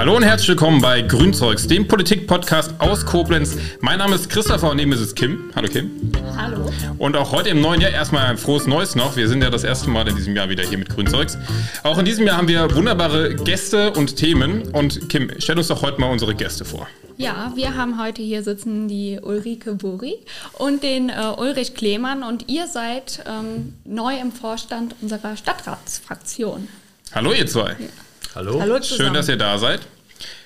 [0.00, 3.58] Hallo und herzlich willkommen bei Grünzeugs, dem Politik-Podcast aus Koblenz.
[3.80, 5.50] Mein Name ist Christopher und neben ist es Kim.
[5.54, 5.90] Hallo Kim.
[6.38, 6.72] Hallo.
[6.96, 9.16] Und auch heute im neuen Jahr erstmal ein frohes Neues noch.
[9.16, 11.36] Wir sind ja das erste Mal in diesem Jahr wieder hier mit Grünzeugs.
[11.82, 14.62] Auch in diesem Jahr haben wir wunderbare Gäste und Themen.
[14.72, 16.88] Und Kim, stell uns doch heute mal unsere Gäste vor.
[17.18, 20.16] Ja, wir haben heute hier sitzen die Ulrike Buri
[20.54, 26.68] und den äh, Ulrich Klemann und ihr seid ähm, neu im Vorstand unserer Stadtratsfraktion.
[27.12, 27.72] Hallo ihr zwei.
[27.72, 27.88] Ja.
[28.32, 28.60] Hallo.
[28.60, 29.80] Hallo Schön, dass ihr da seid.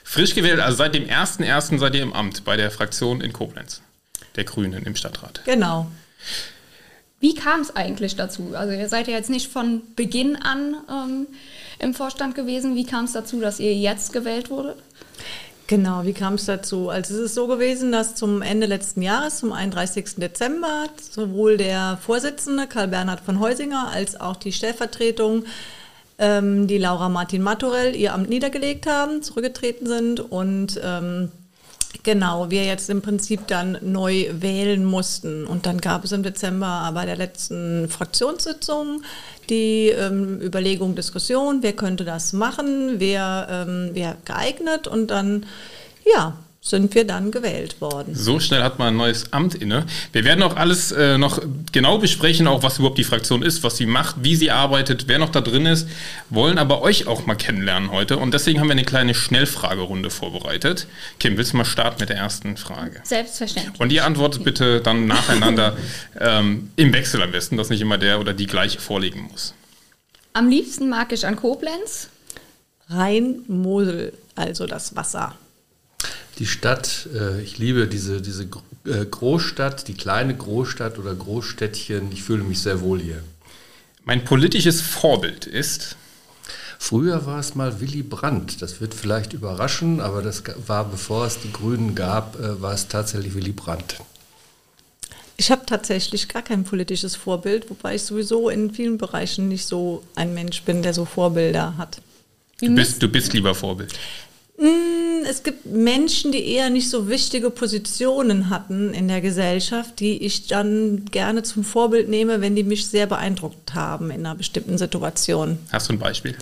[0.04, 1.78] Frisch gewählt, also seit dem 1.1.
[1.78, 3.80] seid ihr im Amt bei der Fraktion in Koblenz,
[4.36, 5.40] der Grünen im Stadtrat.
[5.46, 5.90] Genau.
[7.20, 8.52] Wie kam es eigentlich dazu?
[8.54, 11.27] Also ihr seid ja jetzt nicht von Beginn an ähm,
[11.78, 12.77] im Vorstand gewesen.
[12.77, 14.77] Wie kam es dazu, dass ihr jetzt gewählt wurdet?
[15.66, 16.91] Genau, wie kam es dazu?
[16.91, 20.16] Also es ist so gewesen, dass zum Ende letzten Jahres, zum 31.
[20.16, 25.44] Dezember, sowohl der Vorsitzende Karl Bernhard von Heusinger als auch die Stellvertretung
[26.19, 31.31] ähm, die Laura Martin Maturell ihr Amt niedergelegt haben, zurückgetreten sind und ähm,
[32.03, 35.47] genau, wir jetzt im Prinzip dann neu wählen mussten.
[35.47, 39.03] Und dann gab es im Dezember bei der letzten Fraktionssitzung
[39.48, 45.47] die ähm, Überlegung, Diskussion, wer könnte das machen, wer ähm, wäre geeignet und dann,
[46.15, 48.15] ja, sind wir dann gewählt worden.
[48.15, 49.84] So schnell hat man ein neues Amt inne.
[50.12, 53.77] Wir werden auch alles äh, noch genau besprechen, auch was überhaupt die Fraktion ist, was
[53.77, 55.87] sie macht, wie sie arbeitet, wer noch da drin ist,
[56.31, 60.87] wollen aber euch auch mal kennenlernen heute und deswegen haben wir eine kleine Schnellfragerunde vorbereitet.
[61.20, 63.03] Kim, willst du mal starten mit der ersten Frage?
[63.05, 63.79] Selbstverständlich.
[63.79, 65.77] Und ihr antwortet bitte dann nacheinander
[66.19, 69.53] ähm, im Wechsel am besten, dass nicht immer der oder die gleiche vorlegen muss.
[70.33, 72.09] Am liebsten mag ich an Koblenz.
[72.89, 75.35] Rhein-Mosel, also das Wasser
[76.38, 78.44] die Stadt, äh, ich liebe diese, diese
[78.86, 82.12] äh, Großstadt, die kleine Großstadt oder Großstädtchen.
[82.12, 83.22] Ich fühle mich sehr wohl hier.
[84.04, 85.96] Mein politisches Vorbild ist.
[86.78, 88.60] Früher war es mal Willy Brandt.
[88.60, 92.89] Das wird vielleicht überraschen, aber das war, bevor es die Grünen gab, äh, war es
[92.89, 94.00] tatsächlich Willy Brandt.
[95.36, 100.05] Ich habe tatsächlich gar kein politisches Vorbild, wobei ich sowieso in vielen Bereichen nicht so
[100.14, 102.00] ein Mensch bin, der so Vorbilder hat.
[102.61, 103.92] Du bist, du bist lieber Vorbild.
[104.57, 110.23] Mm, es gibt Menschen, die eher nicht so wichtige Positionen hatten in der Gesellschaft, die
[110.25, 114.79] ich dann gerne zum Vorbild nehme, wenn die mich sehr beeindruckt haben in einer bestimmten
[114.79, 115.59] Situation.
[115.73, 116.37] Hast du ein Beispiel?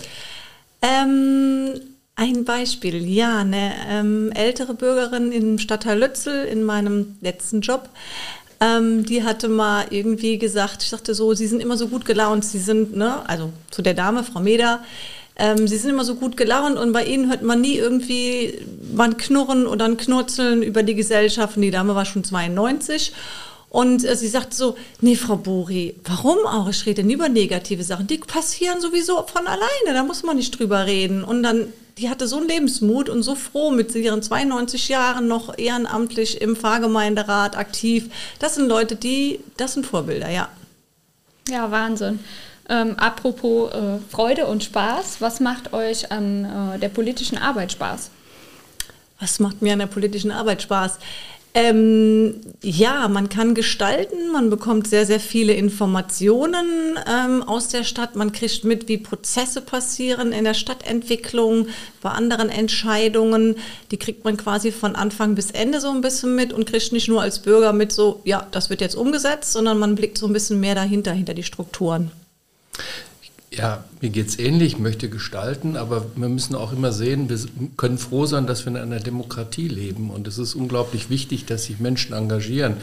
[0.81, 1.79] Ähm,
[2.15, 7.89] ein Beispiel, ja, eine ähm, ältere Bürgerin im Stadtteil Lützel in meinem letzten Job.
[8.59, 12.45] Ähm, die hatte mal irgendwie gesagt, ich sagte so, sie sind immer so gut gelaunt,
[12.45, 14.83] sie sind, ne, also zu der Dame, Frau Meder,
[15.35, 18.59] ähm, sie sind immer so gut gelaunt und bei ihnen hört man nie irgendwie
[18.93, 21.55] mal ein Knurren oder ein Knurzeln über die Gesellschaft.
[21.57, 23.13] Die Dame war schon 92.
[23.69, 26.69] Und äh, sie sagt so, nee, Frau Buri, warum auch?
[26.69, 28.05] Ich rede nie über negative Sachen.
[28.05, 31.23] Die passieren sowieso von alleine, da muss man nicht drüber reden.
[31.23, 35.57] Und dann, die hatte so einen Lebensmut und so froh mit ihren 92 Jahren noch
[35.57, 38.11] ehrenamtlich im Pfarrgemeinderat aktiv.
[38.37, 40.49] Das sind Leute, die, das sind Vorbilder, ja.
[41.49, 42.19] Ja, Wahnsinn.
[42.69, 48.09] Ähm, apropos äh, Freude und Spaß, was macht euch an äh, der politischen Arbeit Spaß?
[49.19, 50.99] Was macht mir an der politischen Arbeit Spaß?
[51.55, 58.15] Ähm, ja, man kann gestalten, man bekommt sehr, sehr viele Informationen ähm, aus der Stadt,
[58.15, 61.67] man kriegt mit, wie Prozesse passieren in der Stadtentwicklung,
[62.01, 63.57] bei anderen Entscheidungen.
[63.91, 67.07] Die kriegt man quasi von Anfang bis Ende so ein bisschen mit und kriegt nicht
[67.07, 70.33] nur als Bürger mit so, ja, das wird jetzt umgesetzt, sondern man blickt so ein
[70.33, 72.11] bisschen mehr dahinter, hinter die Strukturen.
[73.55, 77.37] Ja, mir geht es ähnlich, ich möchte gestalten, aber wir müssen auch immer sehen, wir
[77.77, 80.09] können froh sein, dass wir in einer Demokratie leben.
[80.09, 82.77] Und es ist unglaublich wichtig, dass sich Menschen engagieren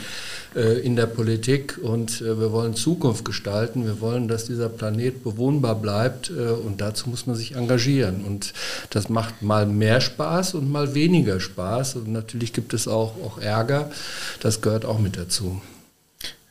[0.55, 1.81] äh, in der Politik.
[1.83, 3.85] Und äh, wir wollen Zukunft gestalten.
[3.85, 6.31] Wir wollen, dass dieser Planet bewohnbar bleibt.
[6.31, 8.25] Äh, und dazu muss man sich engagieren.
[8.25, 8.53] Und
[8.91, 11.97] das macht mal mehr Spaß und mal weniger Spaß.
[11.97, 13.91] Und natürlich gibt es auch, auch Ärger.
[14.39, 15.61] Das gehört auch mit dazu.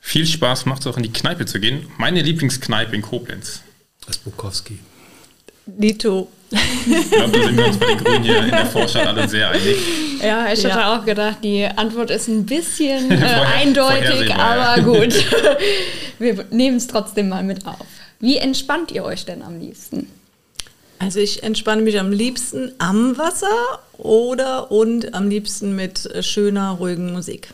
[0.10, 1.86] Viel Spaß macht es auch in die Kneipe zu gehen.
[2.00, 3.62] Meine Lieblingskneipe in Koblenz.
[4.08, 4.80] Das Bukowski.
[5.68, 6.30] Dito.
[6.50, 9.52] Ich glaube, da sind wir uns bei den Grünen hier in der Vorstadt alle sehr
[9.52, 9.78] einig.
[10.20, 10.98] Ja, ich hatte ja.
[10.98, 13.24] auch gedacht, die Antwort ist ein bisschen äh,
[13.56, 15.14] eindeutig, aber gut.
[16.18, 17.86] wir nehmen es trotzdem mal mit auf.
[18.20, 20.08] Wie entspannt ihr euch denn am liebsten?
[20.98, 27.14] Also ich entspanne mich am liebsten am Wasser oder und am liebsten mit schöner, ruhigen
[27.14, 27.50] Musik.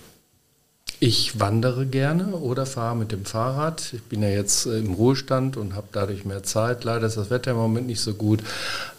[1.00, 3.94] Ich wandere gerne oder fahre mit dem Fahrrad.
[3.94, 6.84] Ich bin ja jetzt äh, im Ruhestand und habe dadurch mehr Zeit.
[6.84, 8.42] Leider ist das Wetter im Moment nicht so gut,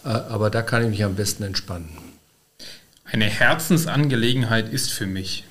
[0.05, 1.89] äh, aber da kann ich mich am besten entspannen.
[3.03, 5.46] Eine Herzensangelegenheit ist für mich.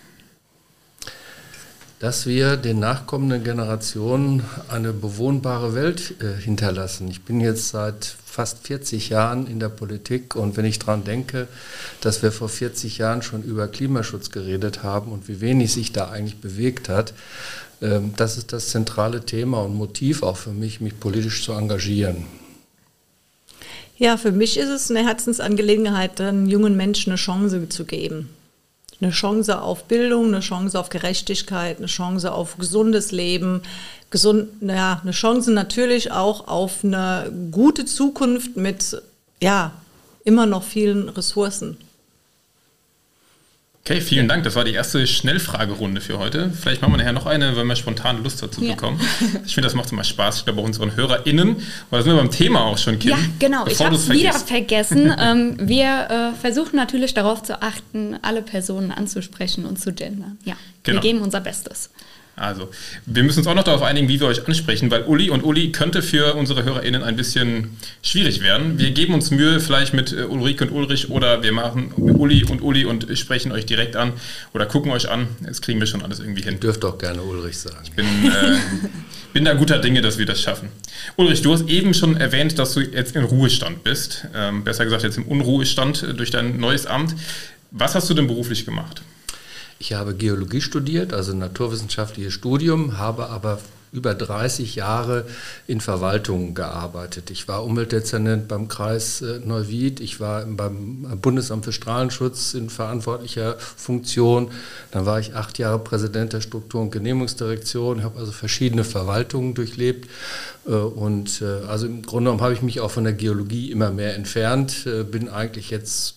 [2.06, 7.08] Dass wir den nachkommenden Generationen eine bewohnbare Welt äh, hinterlassen.
[7.08, 11.48] Ich bin jetzt seit fast 40 Jahren in der Politik und wenn ich daran denke,
[12.02, 16.08] dass wir vor 40 Jahren schon über Klimaschutz geredet haben und wie wenig sich da
[16.08, 17.12] eigentlich bewegt hat,
[17.80, 22.24] äh, das ist das zentrale Thema und Motiv auch für mich, mich politisch zu engagieren.
[23.98, 28.28] Ja, für mich ist es eine Herzensangelegenheit, jungen Menschen eine Chance zu geben
[29.00, 33.62] eine Chance auf Bildung, eine Chance auf Gerechtigkeit, eine Chance auf gesundes Leben,
[34.10, 39.02] gesund, ja, eine Chance natürlich auch auf eine gute Zukunft mit
[39.42, 39.72] ja,
[40.24, 41.76] immer noch vielen Ressourcen.
[43.88, 44.42] Okay, vielen Dank.
[44.42, 46.50] Das war die erste Schnellfragerunde für heute.
[46.50, 48.74] Vielleicht machen wir nachher noch eine, wenn wir spontan Lust dazu ja.
[48.74, 49.00] bekommen.
[49.46, 50.38] Ich finde, das macht immer Spaß.
[50.38, 51.54] Ich glaube, auch unseren HörerInnen.
[51.92, 53.12] Da sind wir beim Thema auch schon, Kim.
[53.12, 53.64] Ja, genau.
[53.68, 55.14] Ich habe es wieder vergessen.
[55.20, 60.36] ähm, wir äh, versuchen natürlich darauf zu achten, alle Personen anzusprechen und zu gendern.
[60.44, 60.96] Ja, genau.
[60.96, 61.90] wir geben unser Bestes.
[62.36, 62.68] Also,
[63.06, 65.72] wir müssen uns auch noch darauf einigen, wie wir euch ansprechen, weil Uli und Uli
[65.72, 68.78] könnte für unsere HörerInnen ein bisschen schwierig werden.
[68.78, 72.60] Wir geben uns Mühe, vielleicht mit äh, Ulrike und Ulrich oder wir machen Uli und
[72.60, 74.12] Uli und sprechen euch direkt an
[74.52, 75.28] oder gucken euch an.
[75.40, 76.60] Das kriegen wir schon alles irgendwie hin.
[76.60, 77.78] Dürft auch gerne Ulrich sagen.
[77.84, 78.58] Ich bin, äh,
[79.32, 80.68] bin da guter Dinge, dass wir das schaffen.
[81.16, 84.26] Ulrich, du hast eben schon erwähnt, dass du jetzt in Ruhestand bist.
[84.34, 87.14] Ähm, besser gesagt, jetzt im Unruhestand durch dein neues Amt.
[87.70, 89.00] Was hast du denn beruflich gemacht?
[89.78, 93.58] Ich habe Geologie studiert, also naturwissenschaftliches Studium, habe aber
[93.92, 95.24] über 30 Jahre
[95.66, 97.30] in Verwaltung gearbeitet.
[97.30, 103.56] Ich war Umweltdezernent beim Kreis äh, Neuwied, ich war beim Bundesamt für Strahlenschutz in verantwortlicher
[103.58, 104.50] Funktion,
[104.90, 110.08] dann war ich acht Jahre Präsident der Struktur- und Genehmigungsdirektion, habe also verschiedene Verwaltungen durchlebt
[110.66, 113.90] äh, und äh, also im Grunde genommen habe ich mich auch von der Geologie immer
[113.90, 116.16] mehr entfernt, bin eigentlich jetzt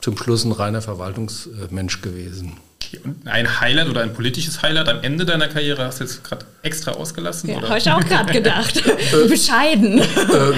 [0.00, 2.52] zum Schluss ein reiner Verwaltungsmensch gewesen.
[3.24, 6.92] Ein Highlight oder ein politisches Highlight am Ende deiner Karriere hast du jetzt gerade extra
[6.92, 7.50] ausgelassen?
[7.50, 8.82] Ja, habe ich auch gerade gedacht.
[8.94, 9.98] Äh, Bescheiden.
[9.98, 10.04] Äh,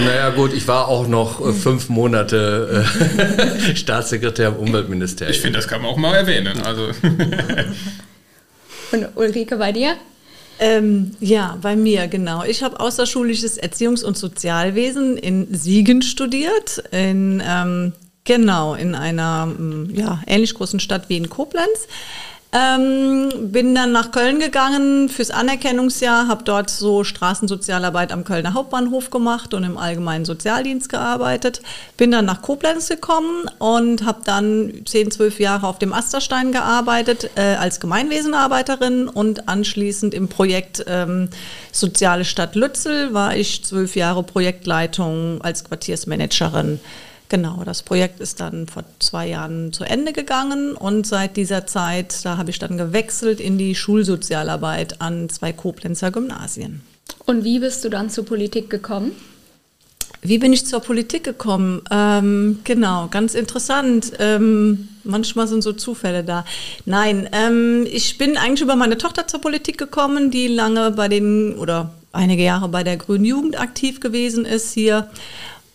[0.04, 2.84] naja gut, ich war auch noch äh, fünf Monate
[3.18, 5.34] äh, Staatssekretär im Umweltministerium.
[5.34, 6.60] Ich finde, das kann man auch mal erwähnen.
[6.62, 6.90] Also.
[8.92, 9.96] Und Ulrike, bei dir?
[10.58, 12.44] Ähm, ja, bei mir, genau.
[12.44, 17.92] Ich habe außerschulisches Erziehungs- und Sozialwesen in Siegen studiert, in ähm,
[18.26, 21.88] Genau, in einer mm, ja, ähnlich großen Stadt wie in Koblenz.
[22.52, 29.10] Ähm, bin dann nach Köln gegangen fürs Anerkennungsjahr, habe dort so Straßensozialarbeit am Kölner Hauptbahnhof
[29.10, 31.60] gemacht und im allgemeinen Sozialdienst gearbeitet.
[31.96, 37.30] Bin dann nach Koblenz gekommen und habe dann 10, 12 Jahre auf dem Asterstein gearbeitet
[37.34, 41.28] äh, als Gemeinwesenarbeiterin und anschließend im Projekt ähm,
[41.72, 46.80] Soziale Stadt Lützel war ich zwölf Jahre Projektleitung als Quartiersmanagerin
[47.28, 52.24] Genau, das Projekt ist dann vor zwei Jahren zu Ende gegangen und seit dieser Zeit,
[52.24, 56.82] da habe ich dann gewechselt in die Schulsozialarbeit an zwei Koblenzer Gymnasien.
[57.24, 59.12] Und wie bist du dann zur Politik gekommen?
[60.22, 61.82] Wie bin ich zur Politik gekommen?
[61.90, 64.12] Ähm, genau, ganz interessant.
[64.18, 66.44] Ähm, manchmal sind so Zufälle da.
[66.84, 71.54] Nein, ähm, ich bin eigentlich über meine Tochter zur Politik gekommen, die lange bei den
[71.56, 75.08] oder einige Jahre bei der Grünen Jugend aktiv gewesen ist hier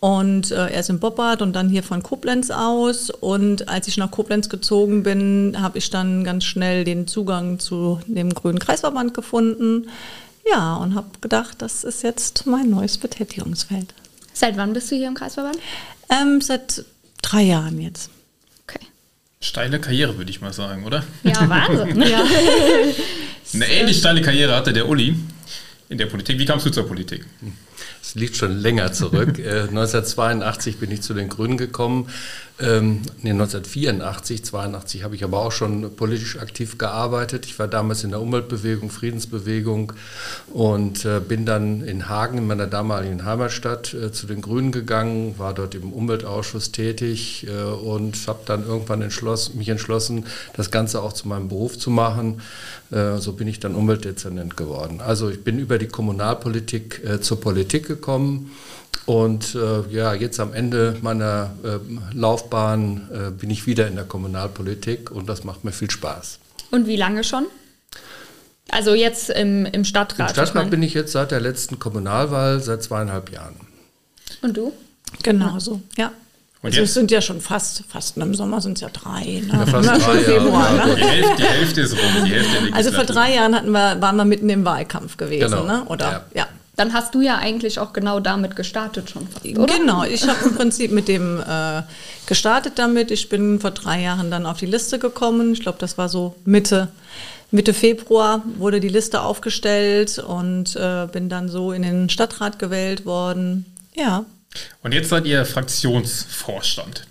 [0.02, 3.08] und äh, erst in Boppard und dann hier von Koblenz aus.
[3.08, 8.00] Und als ich nach Koblenz gezogen bin, habe ich dann ganz schnell den Zugang zu
[8.08, 9.88] dem Grünen Kreisverband gefunden.
[10.50, 13.94] Ja, und habe gedacht, das ist jetzt mein neues Betätigungsfeld.
[14.32, 15.58] Seit wann bist du hier im Kreisverband?
[16.10, 16.84] Ähm, seit
[17.22, 18.10] drei Jahren jetzt.
[18.66, 18.84] Okay.
[19.40, 21.04] Steile Karriere, würde ich mal sagen, oder?
[21.22, 22.02] Ja, Wahnsinn.
[22.10, 22.24] ja.
[23.54, 25.14] Eine ähnlich steile Karriere hatte der Uli
[25.88, 26.40] in der Politik.
[26.40, 27.24] Wie kamst du zur Politik?
[28.02, 29.38] Es liegt schon länger zurück.
[29.38, 32.08] 1982 äh, bin ich zu den Grünen gekommen.
[32.60, 37.46] Ähm, nee, 1984, 82 habe ich aber auch schon politisch aktiv gearbeitet.
[37.46, 39.94] Ich war damals in der Umweltbewegung, Friedensbewegung
[40.52, 45.38] und äh, bin dann in Hagen, in meiner damaligen Heimatstadt, äh, zu den Grünen gegangen,
[45.38, 51.02] war dort im Umweltausschuss tätig äh, und habe dann irgendwann entschlossen, mich entschlossen, das Ganze
[51.02, 52.40] auch zu meinem Beruf zu machen.
[52.90, 55.00] So bin ich dann Umweltdezernent geworden.
[55.00, 58.50] Also ich bin über die Kommunalpolitik zur Politik gekommen.
[59.04, 64.04] Und äh, ja, jetzt am Ende meiner äh, Laufbahn äh, bin ich wieder in der
[64.04, 66.38] Kommunalpolitik und das macht mir viel Spaß.
[66.70, 67.46] Und wie lange schon?
[68.70, 70.30] Also jetzt im, im Stadtrat?
[70.30, 73.56] Im Stadtrat bin ich jetzt seit der letzten Kommunalwahl seit zweieinhalb Jahren.
[74.40, 74.72] Und du?
[75.22, 76.12] Genauso, ja.
[76.62, 79.42] Und also es sind ja schon fast, fast im Sommer sind es ja drei.
[79.44, 79.48] Ne?
[79.52, 80.94] Ja, fast drei, schon Februar, ja, ne?
[80.94, 82.24] die, Hälfte, die, Hälfte, ist rum.
[82.24, 85.64] Die Hälfte also vor drei Jahren hatten wir, waren wir mitten im Wahlkampf gewesen, genau.
[85.64, 85.84] ne?
[85.86, 86.24] oder?
[86.34, 86.42] Ja.
[86.42, 86.48] ja.
[86.76, 89.66] Dann hast du ja eigentlich auch genau damit gestartet schon, fast, oder?
[89.66, 91.82] Genau, ich habe im Prinzip mit dem äh,
[92.26, 93.10] gestartet damit.
[93.10, 95.52] Ich bin vor drei Jahren dann auf die Liste gekommen.
[95.52, 96.88] Ich glaube, das war so Mitte
[97.52, 103.04] Mitte Februar wurde die Liste aufgestellt und äh, bin dann so in den Stadtrat gewählt
[103.04, 103.66] worden.
[103.94, 104.24] Ja.
[104.82, 107.06] Und jetzt seid ihr Fraktionsvorstand.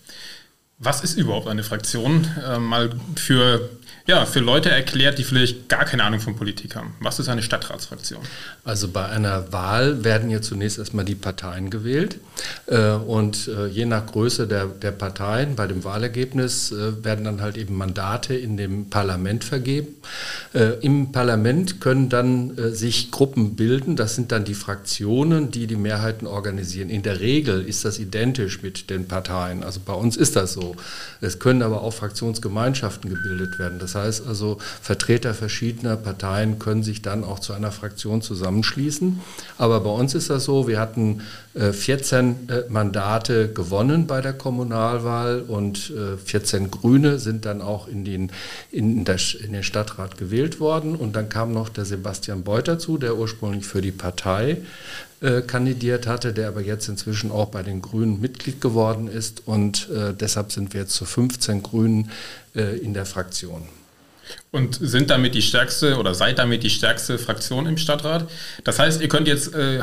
[0.79, 2.27] Was ist überhaupt eine Fraktion?
[2.43, 3.69] Äh, mal für
[4.07, 6.95] ja, für Leute erklärt, die vielleicht gar keine Ahnung von Politik haben.
[6.99, 8.21] Was ist eine Stadtratsfraktion?
[8.63, 12.17] Also bei einer Wahl werden ja zunächst erstmal die Parteien gewählt
[12.67, 17.41] äh, und äh, je nach Größe der, der Parteien bei dem Wahlergebnis äh, werden dann
[17.41, 19.95] halt eben Mandate in dem Parlament vergeben.
[20.81, 26.27] Im Parlament können dann sich Gruppen bilden, das sind dann die Fraktionen, die die Mehrheiten
[26.27, 26.89] organisieren.
[26.89, 30.75] In der Regel ist das identisch mit den Parteien, also bei uns ist das so.
[31.21, 33.79] Es können aber auch Fraktionsgemeinschaften gebildet werden.
[33.79, 39.19] Das das heißt also, Vertreter verschiedener Parteien können sich dann auch zu einer Fraktion zusammenschließen.
[39.57, 41.21] Aber bei uns ist das so, wir hatten
[41.53, 45.93] 14 äh, äh, Mandate gewonnen bei der Kommunalwahl und
[46.23, 48.31] 14 äh, Grüne sind dann auch in den,
[48.71, 50.95] in, in den Stadtrat gewählt worden.
[50.95, 54.57] Und dann kam noch der Sebastian Beuth dazu, der ursprünglich für die Partei
[55.45, 60.15] kandidiert hatte, der aber jetzt inzwischen auch bei den Grünen Mitglied geworden ist und äh,
[60.15, 62.09] deshalb sind wir jetzt zu 15 Grünen
[62.55, 63.61] äh, in der Fraktion.
[64.51, 68.29] Und sind damit die stärkste oder seid damit die stärkste Fraktion im Stadtrat.
[68.63, 69.79] Das heißt, ihr könnt jetzt äh,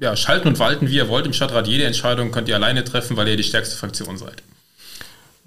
[0.00, 1.66] ja, schalten und walten, wie ihr wollt im Stadtrat.
[1.66, 4.42] Jede Entscheidung könnt ihr alleine treffen, weil ihr die stärkste Fraktion seid.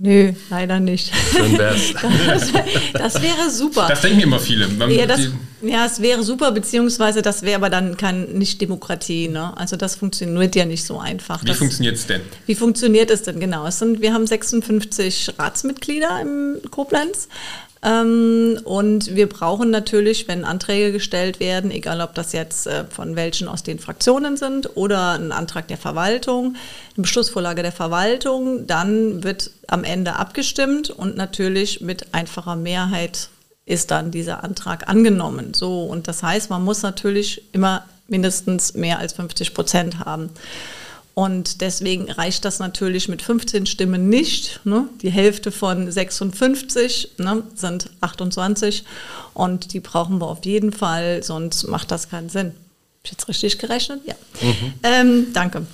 [0.03, 1.13] Nö, leider nicht.
[1.31, 1.93] Schön wär's.
[2.33, 2.51] das,
[2.91, 3.85] das, wäre super.
[3.87, 4.67] Das denken immer viele.
[4.89, 5.27] Ja, das,
[5.61, 9.27] ja, es wäre super, beziehungsweise das wäre aber dann kein, nicht Demokratie.
[9.27, 9.55] Ne?
[9.55, 11.45] Also das funktioniert ja nicht so einfach.
[11.45, 12.21] Wie funktioniert es denn?
[12.47, 13.67] Wie funktioniert es denn genau?
[13.67, 17.27] Es sind, wir haben 56 Ratsmitglieder im Koblenz
[17.83, 23.47] und wir brauchen natürlich, wenn Anträge gestellt werden, egal ob das jetzt äh, von welchen
[23.47, 26.55] aus den Fraktionen sind oder ein Antrag der Verwaltung,
[26.95, 33.29] eine Beschlussvorlage der Verwaltung, dann wird am Ende abgestimmt und natürlich mit einfacher Mehrheit
[33.65, 35.55] ist dann dieser Antrag angenommen.
[35.55, 40.29] So, und das heißt, man muss natürlich immer mindestens mehr als 50 Prozent haben.
[41.13, 44.61] Und deswegen reicht das natürlich mit 15 Stimmen nicht.
[44.63, 44.87] Ne?
[45.01, 48.85] Die Hälfte von 56 ne, sind 28
[49.33, 52.47] und die brauchen wir auf jeden Fall, sonst macht das keinen Sinn.
[52.47, 54.01] Habe ich jetzt richtig gerechnet?
[54.05, 54.15] Ja.
[54.41, 54.73] Mhm.
[54.83, 55.65] Ähm, danke.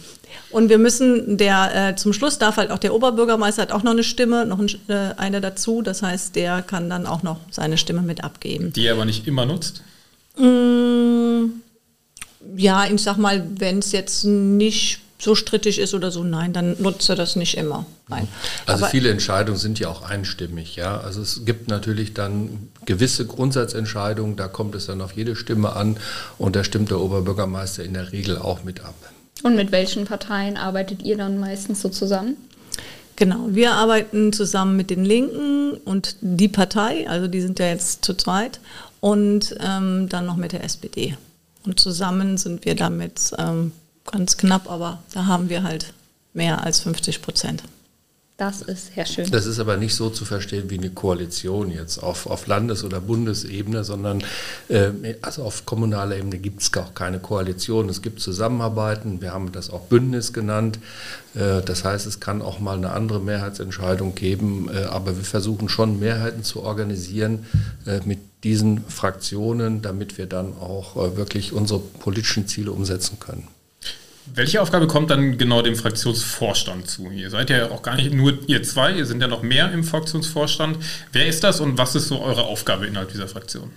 [0.49, 3.91] Und wir müssen, der äh, zum Schluss darf halt auch der Oberbürgermeister hat auch noch
[3.91, 5.81] eine Stimme, noch ein, äh, eine dazu.
[5.81, 8.71] Das heißt, der kann dann auch noch seine Stimme mit abgeben.
[8.73, 9.83] Die er aber nicht immer nutzt?
[10.37, 11.49] Mmh,
[12.55, 16.75] ja, ich sag mal, wenn es jetzt nicht so strittig ist oder so, nein, dann
[16.79, 17.85] nutze das nicht immer.
[18.07, 18.27] Nein.
[18.65, 20.99] Also Aber viele Entscheidungen sind ja auch einstimmig, ja.
[20.99, 25.97] Also es gibt natürlich dann gewisse Grundsatzentscheidungen, da kommt es dann auf jede Stimme an
[26.37, 28.95] und da stimmt der Oberbürgermeister in der Regel auch mit ab.
[29.43, 32.37] Und mit welchen Parteien arbeitet ihr dann meistens so zusammen?
[33.15, 38.05] Genau, wir arbeiten zusammen mit den Linken und die Partei, also die sind ja jetzt
[38.05, 38.59] zu zweit,
[38.99, 41.17] und ähm, dann noch mit der SPD.
[41.65, 43.71] Und zusammen sind wir damit ähm,
[44.07, 45.93] ganz knapp, aber da haben wir halt
[46.33, 47.63] mehr als 50 Prozent.
[48.37, 49.31] Das ist sehr schön.
[49.31, 53.01] Das ist aber nicht so zu verstehen wie eine Koalition jetzt auf, auf Landes- oder
[53.01, 54.23] Bundesebene, sondern
[54.69, 54.91] äh,
[55.23, 57.89] also auf kommunaler Ebene gibt es auch keine Koalition.
[57.89, 60.77] Es gibt Zusammenarbeiten, wir haben das auch Bündnis genannt.
[61.33, 65.67] Äh, das heißt, es kann auch mal eine andere Mehrheitsentscheidung geben, äh, aber wir versuchen
[65.67, 67.47] schon Mehrheiten zu organisieren
[67.87, 73.47] äh, mit diesen Fraktionen, damit wir dann auch äh, wirklich unsere politischen Ziele umsetzen können.
[74.33, 77.09] Welche Aufgabe kommt dann genau dem Fraktionsvorstand zu?
[77.09, 79.83] Ihr seid ja auch gar nicht nur ihr zwei, ihr sind ja noch mehr im
[79.83, 80.77] Fraktionsvorstand.
[81.11, 83.71] Wer ist das und was ist so eure Aufgabe innerhalb dieser Fraktion?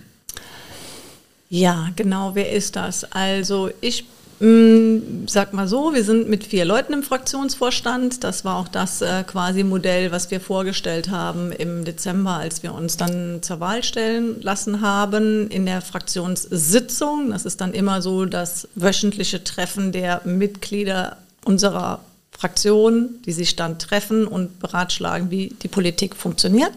[1.49, 3.03] Ja, genau, wer ist das?
[3.11, 8.23] Also ich Mm, sag mal so, wir sind mit vier Leuten im Fraktionsvorstand.
[8.23, 12.73] Das war auch das äh, quasi Modell, was wir vorgestellt haben im Dezember, als wir
[12.73, 17.29] uns dann zur Wahl stellen lassen haben in der Fraktionssitzung.
[17.29, 21.99] Das ist dann immer so das wöchentliche Treffen der Mitglieder unserer
[22.31, 26.71] Fraktion, die sich dann treffen und beratschlagen, wie die Politik funktioniert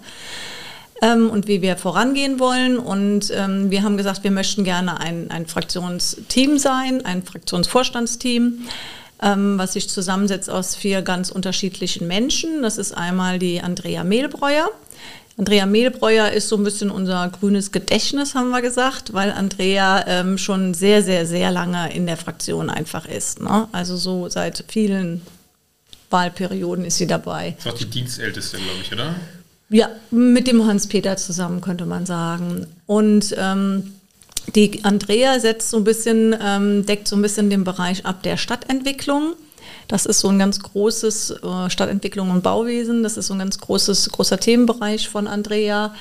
[1.02, 2.78] ähm, und wie wir vorangehen wollen.
[2.78, 8.66] Und ähm, wir haben gesagt, wir möchten gerne ein, ein Fraktionsteam sein, ein Fraktionsvorstandsteam.
[9.22, 12.62] Ähm, was sich zusammensetzt aus vier ganz unterschiedlichen Menschen.
[12.62, 14.68] Das ist einmal die Andrea Mehlbreuer.
[15.36, 20.38] Andrea Mehlbreuer ist so ein bisschen unser grünes Gedächtnis, haben wir gesagt, weil Andrea ähm,
[20.38, 23.40] schon sehr, sehr, sehr lange in der Fraktion einfach ist.
[23.40, 23.68] Ne?
[23.72, 25.22] Also so seit vielen
[26.10, 27.54] Wahlperioden ist sie dabei.
[27.56, 29.14] Das ist auch die Dienstälteste, glaube ich, oder?
[29.70, 32.66] Ja, mit dem Hans-Peter zusammen könnte man sagen.
[32.86, 33.94] Und ähm,
[34.54, 38.36] die Andrea setzt so ein bisschen, ähm, deckt so ein bisschen den Bereich ab der
[38.36, 39.32] Stadtentwicklung.
[39.88, 43.02] Das ist so ein ganz großes äh, Stadtentwicklung und Bauwesen.
[43.02, 45.94] Das ist so ein ganz großes, großer Themenbereich von Andrea.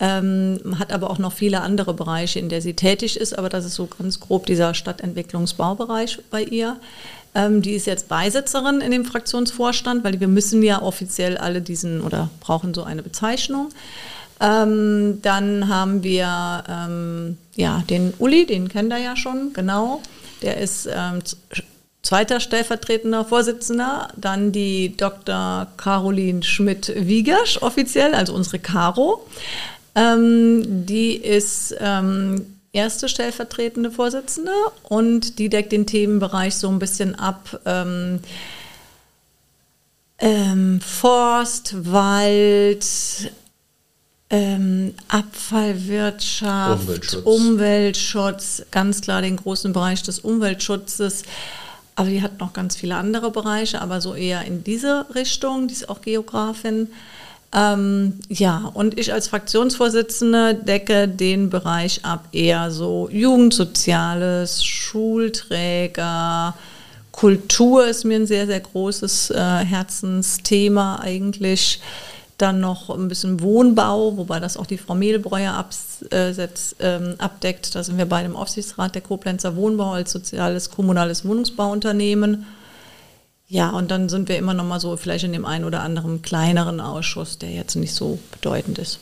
[0.00, 3.64] ähm, hat aber auch noch viele andere Bereiche, in der sie tätig ist, aber das
[3.64, 6.76] ist so ganz grob dieser Stadtentwicklungsbaubereich bei ihr.
[7.34, 12.02] Ähm, die ist jetzt Beisitzerin in dem Fraktionsvorstand, weil wir müssen ja offiziell alle diesen
[12.02, 13.70] oder brauchen so eine Bezeichnung.
[14.40, 20.02] Ähm, dann haben wir ähm, ja, den Uli, den kennt er ja schon, genau.
[20.42, 21.20] Der ist ähm,
[22.02, 24.08] zweiter stellvertretender Vorsitzender.
[24.16, 25.68] Dann die Dr.
[25.76, 29.26] Caroline Schmidt-Wiegersch offiziell, also unsere Caro.
[29.94, 34.52] Ähm, die ist ähm, erste stellvertretende Vorsitzende
[34.82, 37.60] und die deckt den Themenbereich so ein bisschen ab.
[37.66, 38.20] Ähm,
[40.18, 42.86] ähm, Forst, Wald,
[44.30, 47.22] ähm, Abfallwirtschaft, Umweltschutz.
[47.24, 51.24] Umweltschutz, ganz klar den großen Bereich des Umweltschutzes.
[51.94, 55.68] Aber die hat noch ganz viele andere Bereiche, aber so eher in diese Richtung.
[55.68, 56.88] Die ist auch Geografin.
[57.54, 66.54] Ähm, ja, und ich als Fraktionsvorsitzende decke den Bereich ab, eher so Jugendsoziales, Schulträger,
[67.12, 71.80] Kultur ist mir ein sehr, sehr großes äh, Herzensthema eigentlich.
[72.38, 77.74] Dann noch ein bisschen Wohnbau, wobei das auch die Frau Mehlbreuer absetzt, ähm, abdeckt.
[77.74, 82.46] Da sind wir bei dem Aufsichtsrat der Koblenzer Wohnbau als soziales kommunales Wohnungsbauunternehmen.
[83.52, 86.22] Ja, und dann sind wir immer noch mal so vielleicht in dem einen oder anderen
[86.22, 88.98] kleineren Ausschuss, der jetzt nicht so bedeutend ist.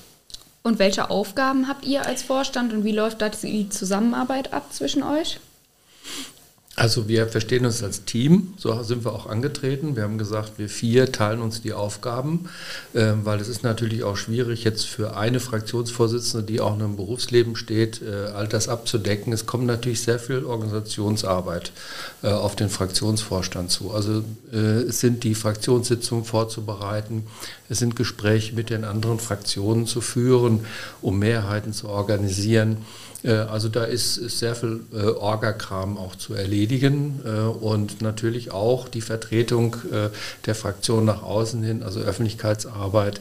[0.64, 5.04] Und welche Aufgaben habt ihr als Vorstand und wie läuft da die Zusammenarbeit ab zwischen
[5.04, 5.38] euch?
[6.80, 9.96] Also wir verstehen uns als Team, so sind wir auch angetreten.
[9.96, 12.48] Wir haben gesagt, wir vier teilen uns die Aufgaben,
[12.94, 16.96] äh, weil es ist natürlich auch schwierig jetzt für eine Fraktionsvorsitzende, die auch in einem
[16.96, 19.30] Berufsleben steht, äh, all das abzudecken.
[19.34, 21.72] Es kommt natürlich sehr viel Organisationsarbeit
[22.22, 23.90] äh, auf den Fraktionsvorstand zu.
[23.90, 27.26] Also äh, es sind die Fraktionssitzungen vorzubereiten,
[27.68, 30.60] es sind Gespräche mit den anderen Fraktionen zu führen,
[31.02, 32.78] um Mehrheiten zu organisieren.
[33.22, 38.88] Äh, also da ist, sehr viel äh, Orgakram auch zu erledigen äh, und natürlich auch
[38.88, 39.76] die Vertretung
[40.46, 43.20] der Fraktion nach außen hin, also Öffentlichkeitsarbeit.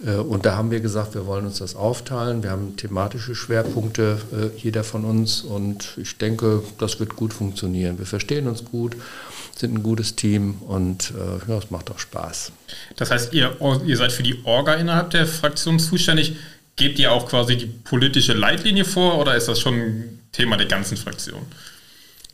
[0.00, 2.42] Und da haben wir gesagt, wir wollen uns das aufteilen.
[2.42, 4.18] Wir haben thematische Schwerpunkte,
[4.56, 5.42] jeder von uns.
[5.42, 7.98] Und ich denke, das wird gut funktionieren.
[7.98, 8.96] Wir verstehen uns gut,
[9.56, 11.12] sind ein gutes Team und
[11.48, 12.52] ja, es macht auch Spaß.
[12.96, 16.36] Das heißt, ihr, ihr seid für die Orga innerhalb der Fraktion zuständig.
[16.76, 20.96] Gebt ihr auch quasi die politische Leitlinie vor oder ist das schon Thema der ganzen
[20.96, 21.42] Fraktion?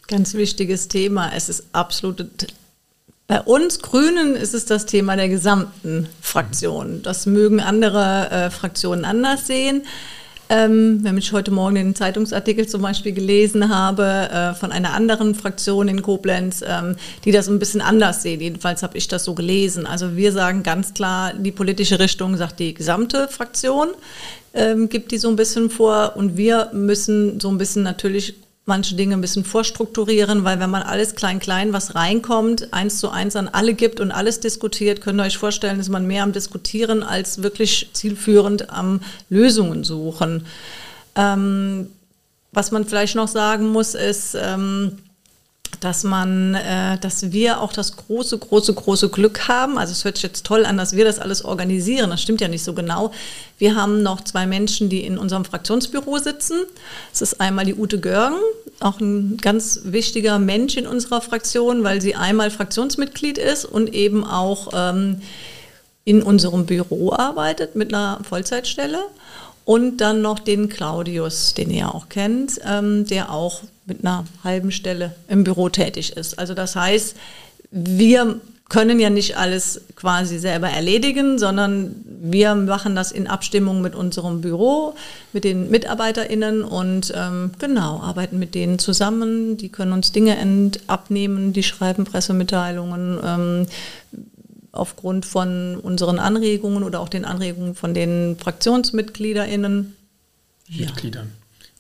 [0.07, 1.33] Ganz wichtiges Thema.
[1.35, 2.47] Es ist absolut.
[3.27, 7.03] Bei uns Grünen ist es das Thema der gesamten Fraktion.
[7.03, 9.83] Das mögen andere äh, Fraktionen anders sehen.
[10.51, 15.35] Ähm, wenn ich heute Morgen den Zeitungsartikel zum Beispiel gelesen habe äh, von einer anderen
[15.35, 18.43] Fraktion in Koblenz, ähm, die das ein bisschen anders sehen.
[18.43, 19.87] Jedenfalls habe ich das so gelesen.
[19.87, 23.89] Also wir sagen ganz klar, die politische Richtung sagt die gesamte Fraktion,
[24.53, 28.35] ähm, gibt die so ein bisschen vor und wir müssen so ein bisschen natürlich
[28.67, 33.37] manche Dinge ein bisschen vorstrukturieren, weil wenn man alles klein-klein, was reinkommt, eins zu eins
[33.37, 37.03] an alle gibt und alles diskutiert, könnt ihr euch vorstellen, ist man mehr am Diskutieren
[37.03, 40.47] als wirklich zielführend am Lösungen suchen.
[41.15, 41.89] Ähm,
[42.53, 44.99] was man vielleicht noch sagen muss, ist, ähm,
[45.85, 49.77] dass man, äh, dass wir auch das große, große, große Glück haben.
[49.77, 52.09] Also es hört sich jetzt toll an, dass wir das alles organisieren.
[52.09, 53.13] Das stimmt ja nicht so genau.
[53.59, 56.61] Wir haben noch zwei Menschen, die in unserem Fraktionsbüro sitzen.
[57.13, 58.39] Es ist einmal die Ute Görgen,
[58.81, 64.25] auch ein ganz wichtiger Mensch in unserer Fraktion, weil sie einmal Fraktionsmitglied ist und eben
[64.25, 65.21] auch ähm,
[66.05, 69.05] in unserem Büro arbeitet mit einer Vollzeitstelle.
[69.67, 74.71] Und dann noch den Claudius, den ihr auch kennt, ähm, der auch mit einer halben
[74.71, 76.39] Stelle im Büro tätig ist.
[76.39, 77.17] Also das heißt,
[77.71, 83.95] wir können ja nicht alles quasi selber erledigen, sondern wir machen das in Abstimmung mit
[83.95, 84.95] unserem Büro,
[85.33, 89.59] mit den MitarbeiterInnen und ähm, genau, arbeiten mit denen zusammen.
[89.59, 90.37] Die können uns Dinge
[90.87, 93.67] abnehmen, die schreiben Pressemitteilungen ähm,
[94.73, 99.95] aufgrund von unseren Anregungen oder auch den Anregungen von den FraktionsmitgliederInnen.
[100.71, 101.31] Mitgliedern.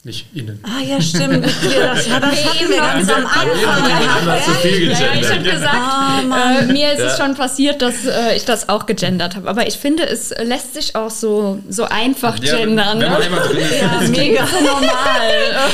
[0.07, 0.61] Nicht innen.
[0.63, 1.47] Ah ja, stimmt.
[1.65, 3.57] Das, ja, das hatten wir ganz am Anfang.
[3.61, 7.07] Ja, ich habe gesagt, oh, äh, mir ist ja.
[7.07, 9.49] es schon passiert, dass äh, ich das auch gegendert habe.
[9.49, 13.01] Aber ich finde, es lässt sich auch so, so einfach ja, gendern.
[13.01, 13.39] Wenn man ne?
[13.49, 15.71] drin ist, ja, ist mega normal.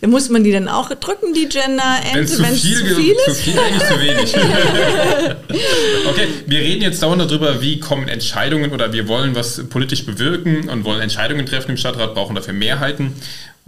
[0.06, 1.96] Muss man die dann auch drücken, die Gender.
[2.12, 3.44] Wenn es zu, viel, zu viel ist?
[3.44, 4.34] Zu viel, eigentlich zu wenig.
[6.08, 10.68] okay, wir reden jetzt dauernd darüber, wie kommen Entscheidungen oder wir wollen was politisch bewirken
[10.68, 13.14] und wollen Entscheidungen treffen im Stadtrat, brauchen dafür Mehrheiten.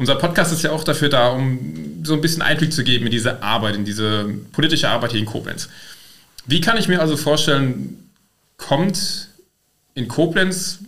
[0.00, 3.10] Unser Podcast ist ja auch dafür da, um so ein bisschen Einblick zu geben in
[3.10, 5.68] diese Arbeit, in diese politische Arbeit hier in Koblenz.
[6.46, 8.10] Wie kann ich mir also vorstellen,
[8.56, 9.28] kommt
[9.92, 10.78] in Koblenz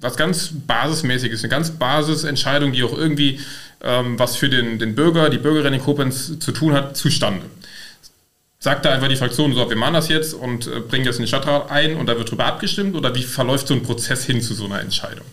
[0.00, 3.40] was ganz Basismäßiges, eine ganz Basisentscheidung, die auch irgendwie
[3.82, 7.46] ähm, was für den, den Bürger, die Bürgerin in Koblenz zu tun hat, zustande.
[8.58, 11.22] Sagt da einfach die Fraktion, so, wir machen das jetzt und äh, bringen das in
[11.22, 14.42] den Stadtrat ein und da wird drüber abgestimmt oder wie verläuft so ein Prozess hin
[14.42, 15.24] zu so einer Entscheidung?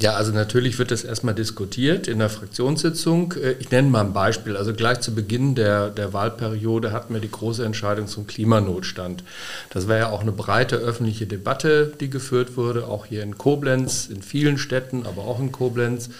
[0.00, 3.34] Ja, also natürlich wird das erstmal diskutiert in der Fraktionssitzung.
[3.34, 4.56] Äh, ich nenne mal ein Beispiel.
[4.56, 9.22] Also gleich zu Beginn der, der Wahlperiode hatten wir die große Entscheidung zum Klimanotstand.
[9.70, 14.06] Das war ja auch eine breite öffentliche Debatte, die geführt wurde, auch hier in Koblenz,
[14.06, 16.10] in vielen Städten, aber auch in Koblenz.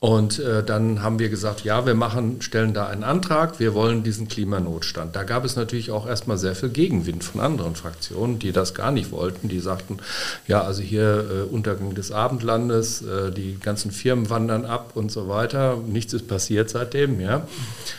[0.00, 4.04] Und äh, dann haben wir gesagt, ja, wir machen, stellen da einen Antrag, wir wollen
[4.04, 5.16] diesen Klimanotstand.
[5.16, 8.92] Da gab es natürlich auch erstmal sehr viel Gegenwind von anderen Fraktionen, die das gar
[8.92, 9.48] nicht wollten.
[9.48, 9.98] Die sagten,
[10.46, 15.28] ja, also hier äh, Untergang des Abendlandes, äh, die ganzen Firmen wandern ab und so
[15.28, 15.78] weiter.
[15.84, 17.48] Nichts ist passiert seitdem, ja.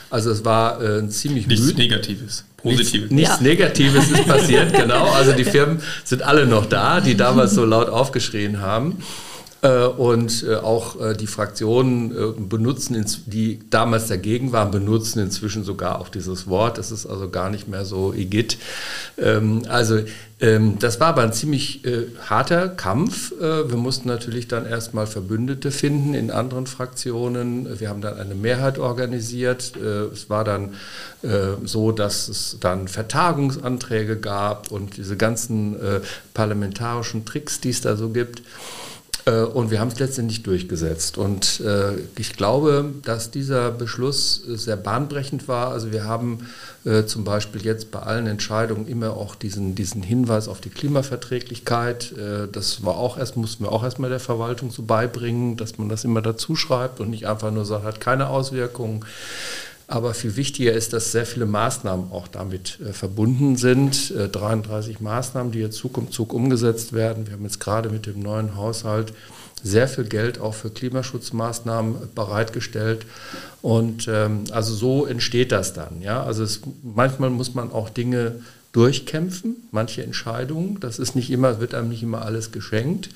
[0.10, 2.46] Also es war äh, ziemlich Nichts Negatives.
[2.56, 3.12] Positives.
[3.12, 3.42] Nichts, nichts ja.
[3.42, 5.12] Negatives ist passiert, genau.
[5.12, 9.04] Also die Firmen sind alle noch da, die damals so laut aufgeschrien haben.
[9.62, 16.00] Äh, und äh, auch äh, die Fraktionen benutzen, die damals dagegen waren, benutzen inzwischen sogar
[16.00, 16.78] auch dieses Wort.
[16.78, 18.58] Das ist also gar nicht mehr so Igitt.
[19.18, 20.00] Ähm, also
[20.40, 21.82] ähm, das war aber ein ziemlich
[22.30, 23.34] harter Kampf.
[23.40, 27.80] Wir mussten natürlich dann erstmal Verbündete finden in anderen Fraktionen.
[27.80, 29.74] Wir haben dann eine Mehrheit organisiert.
[29.76, 30.76] Es war dann
[31.66, 35.76] so, dass es dann Vertagungsanträge gab und diese ganzen
[36.34, 38.42] parlamentarischen Tricks, die es da so gibt.
[39.30, 41.18] Äh, und wir haben es letztendlich durchgesetzt.
[41.18, 45.72] Und äh, ich glaube, dass dieser Beschluss sehr bahnbrechend war.
[45.72, 46.48] Also wir haben
[46.86, 52.14] äh, zum Beispiel jetzt bei allen Entscheidungen immer auch diesen, diesen Hinweis auf die Klimaverträglichkeit.
[52.52, 56.04] das war auch erst, mussten wir auch erstmal der Verwaltung so beibringen, dass man das
[56.04, 59.06] immer dazu schreibt und nicht einfach nur sagt, hat keine Auswirkungen.
[59.92, 64.12] Aber viel wichtiger ist, dass sehr viele Maßnahmen auch damit äh, verbunden sind.
[64.12, 67.26] Äh, 33 Maßnahmen, die jetzt Zug um Zug umgesetzt werden.
[67.26, 69.14] Wir haben jetzt gerade mit dem neuen Haushalt
[69.64, 73.08] sehr viel Geld auch für Klimaschutzmaßnahmen bereitgestellt.
[73.64, 76.04] Und ähm, also so entsteht das dann.
[76.04, 76.22] Ja?
[76.24, 78.36] Also es, manchmal muss man auch Dinge
[78.74, 80.80] durchkämpfen, manche Entscheidungen.
[80.80, 83.10] Das ist nicht immer, wird einem nicht immer alles geschenkt.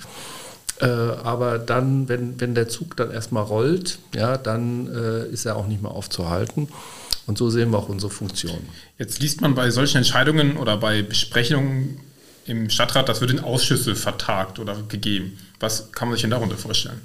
[0.84, 0.88] Äh,
[1.24, 5.67] aber dann, wenn, wenn der Zug dann erstmal rollt, ja, dann äh, ist er auch
[5.67, 6.67] nicht mehr aufzuhalten.
[7.26, 8.60] Und so sehen wir auch unsere Funktion.
[8.98, 12.02] Jetzt liest man bei solchen Entscheidungen oder bei Besprechungen
[12.46, 15.39] im Stadtrat, das wird in Ausschüsse vertagt oder gegeben.
[15.62, 17.00] Was kann man sich denn darunter vorstellen?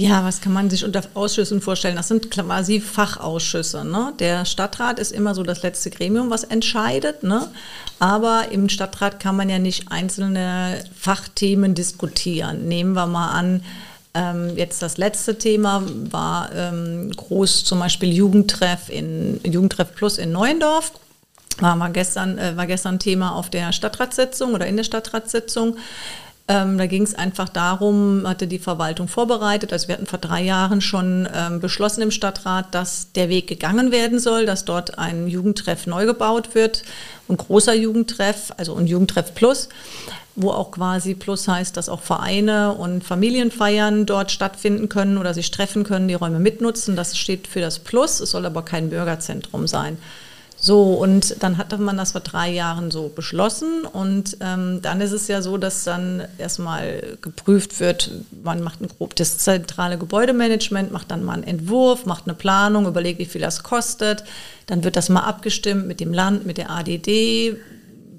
[0.00, 1.96] Ja, was kann man sich unter Ausschüssen vorstellen?
[1.96, 3.84] Das sind quasi Fachausschüsse.
[3.84, 4.12] Ne?
[4.20, 7.24] Der Stadtrat ist immer so das letzte Gremium, was entscheidet.
[7.24, 7.48] Ne?
[7.98, 12.68] Aber im Stadtrat kann man ja nicht einzelne Fachthemen diskutieren.
[12.68, 13.64] Nehmen wir mal an,
[14.14, 15.82] ähm, jetzt das letzte Thema
[16.12, 20.92] war ähm, groß zum Beispiel Jugendtreff in Jugendtreff Plus in Neuendorf.
[21.58, 25.76] War, mal gestern, äh, war gestern Thema auf der Stadtratssitzung oder in der Stadtratssitzung.
[26.50, 29.72] Ähm, da ging es einfach darum, hatte die Verwaltung vorbereitet.
[29.72, 33.92] Also wir hatten vor drei Jahren schon ähm, beschlossen im Stadtrat, dass der Weg gegangen
[33.92, 36.84] werden soll, dass dort ein Jugendtreff neu gebaut wird,
[37.28, 39.68] ein großer Jugendtreff, also ein Jugendtreff Plus
[40.40, 45.50] wo auch quasi Plus heißt, dass auch Vereine und Familienfeiern dort stattfinden können oder sich
[45.50, 46.94] treffen können, die Räume mitnutzen.
[46.94, 49.98] Das steht für das Plus, es soll aber kein Bürgerzentrum sein.
[50.60, 53.84] So, und dann hatte man das vor drei Jahren so beschlossen.
[53.84, 58.10] Und ähm, dann ist es ja so, dass dann erstmal geprüft wird,
[58.42, 62.86] man macht ein grob das zentrale Gebäudemanagement, macht dann mal einen Entwurf, macht eine Planung,
[62.86, 64.24] überlegt, wie viel das kostet.
[64.66, 67.56] Dann wird das mal abgestimmt mit dem Land, mit der ADD,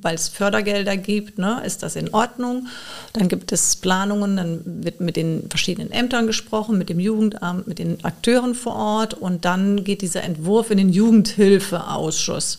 [0.02, 2.68] weil es Fördergelder gibt, ne, ist das in Ordnung.
[3.14, 7.80] Dann gibt es Planungen, dann wird mit den verschiedenen Ämtern gesprochen, mit dem Jugendamt, mit
[7.80, 12.58] den Akteuren vor Ort und dann geht dieser Entwurf in den Jugendhilfeausschuss.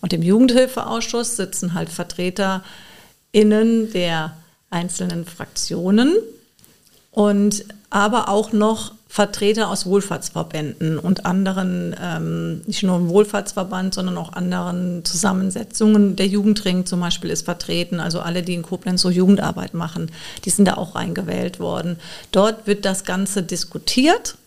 [0.00, 4.36] Und im Jugendhilfeausschuss sitzen halt VertreterInnen der
[4.70, 6.16] einzelnen Fraktionen
[7.10, 14.16] und aber auch noch Vertreter aus Wohlfahrtsverbänden und anderen, ähm, nicht nur im Wohlfahrtsverband, sondern
[14.16, 16.16] auch anderen Zusammensetzungen.
[16.16, 20.10] Der Jugendring zum Beispiel ist vertreten, also alle, die in Koblenz so Jugendarbeit machen,
[20.46, 21.98] die sind da auch reingewählt worden.
[22.30, 24.38] Dort wird das Ganze diskutiert,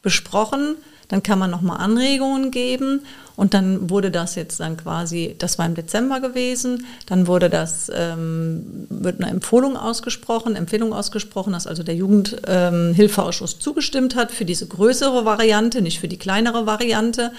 [0.00, 0.76] besprochen,
[1.08, 3.02] dann kann man nochmal Anregungen geben
[3.36, 7.90] und dann wurde das jetzt dann quasi, das war im Dezember gewesen, dann wurde das,
[7.94, 14.44] ähm, wird eine Empfehlung ausgesprochen, Empfehlung ausgesprochen, dass also der Jugendhilfeausschuss ähm, zugestimmt hat für
[14.44, 17.32] diese größere Variante, nicht für die kleinere Variante,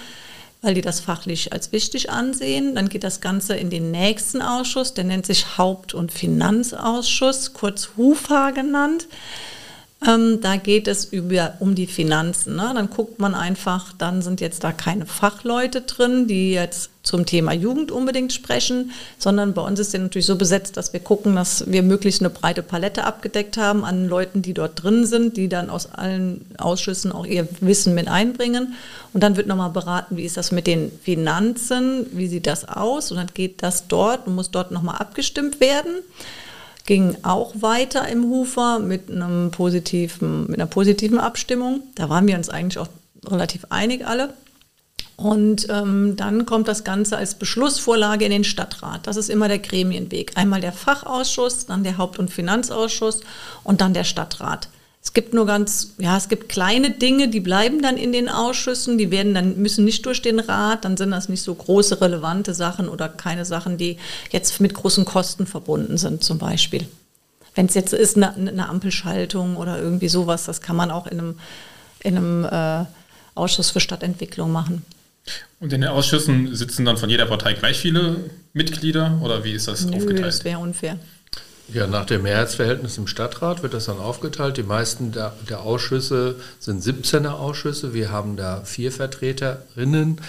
[0.62, 2.74] weil die das fachlich als wichtig ansehen.
[2.74, 7.90] Dann geht das Ganze in den nächsten Ausschuss, der nennt sich Haupt- und Finanzausschuss, kurz
[7.96, 9.06] HUFA genannt.
[10.06, 12.56] Ähm, da geht es über, um die Finanzen.
[12.56, 12.70] Ne?
[12.74, 17.52] Dann guckt man einfach, dann sind jetzt da keine Fachleute drin, die jetzt zum Thema
[17.52, 21.70] Jugend unbedingt sprechen, sondern bei uns ist der natürlich so besetzt, dass wir gucken, dass
[21.70, 25.70] wir möglichst eine breite Palette abgedeckt haben an Leuten, die dort drin sind, die dann
[25.70, 28.74] aus allen Ausschüssen auch ihr Wissen mit einbringen.
[29.14, 33.12] Und dann wird nochmal beraten, wie ist das mit den Finanzen, wie sieht das aus?
[33.12, 36.02] Und dann geht das dort und muss dort nochmal abgestimmt werden
[36.86, 41.82] ging auch weiter im Hufer mit, einem positiven, mit einer positiven Abstimmung.
[41.94, 42.88] Da waren wir uns eigentlich auch
[43.26, 44.32] relativ einig alle.
[45.16, 49.06] Und ähm, dann kommt das Ganze als Beschlussvorlage in den Stadtrat.
[49.06, 50.32] Das ist immer der Gremienweg.
[50.36, 53.20] Einmal der Fachausschuss, dann der Haupt- und Finanzausschuss
[53.64, 54.68] und dann der Stadtrat.
[55.06, 58.98] Es gibt nur ganz, ja, es gibt kleine Dinge, die bleiben dann in den Ausschüssen,
[58.98, 62.54] die werden dann, müssen nicht durch den Rat, dann sind das nicht so große, relevante
[62.54, 63.98] Sachen oder keine Sachen, die
[64.32, 66.88] jetzt mit großen Kosten verbunden sind, zum Beispiel.
[67.54, 71.20] Wenn es jetzt ist, eine, eine, Ampelschaltung oder irgendwie sowas, das kann man auch in
[71.20, 71.38] einem,
[72.02, 72.84] in einem äh,
[73.36, 74.84] Ausschuss für Stadtentwicklung machen.
[75.60, 79.68] Und in den Ausschüssen sitzen dann von jeder Partei gleich viele Mitglieder oder wie ist
[79.68, 80.26] das Nö, aufgeteilt?
[80.26, 80.98] Das wäre unfair.
[81.68, 84.56] Ja, nach dem Mehrheitsverhältnis im Stadtrat wird das dann aufgeteilt.
[84.56, 87.92] Die meisten der, der, Ausschüsse sind 17er Ausschüsse.
[87.92, 90.20] Wir haben da vier Vertreterinnen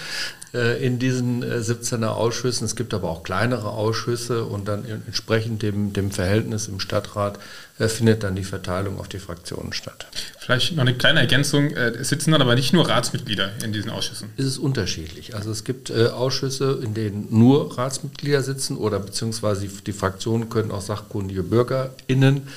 [0.52, 2.64] in diesen äh, 17er Ausschüssen.
[2.64, 7.38] Es gibt aber auch kleinere Ausschüsse und dann entsprechend dem, dem Verhältnis im Stadtrat
[7.78, 10.06] äh, findet dann die Verteilung auf die Fraktionen statt.
[10.38, 11.70] Vielleicht noch eine kleine Ergänzung.
[11.70, 14.30] Äh, es sitzen dann aber nicht nur Ratsmitglieder in diesen Ausschüssen.
[14.36, 15.34] Es ist unterschiedlich.
[15.34, 20.70] Also es gibt äh, Ausschüsse, in denen nur Ratsmitglieder sitzen oder beziehungsweise die, Fraktionen können
[20.70, 22.48] auch sachkundige BürgerInnen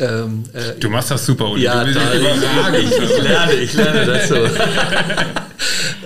[0.00, 1.64] ähm, äh, du machst das super, Uli.
[1.64, 2.14] Ja, da,
[2.72, 4.36] ich, ich, lerne, ich lerne das so.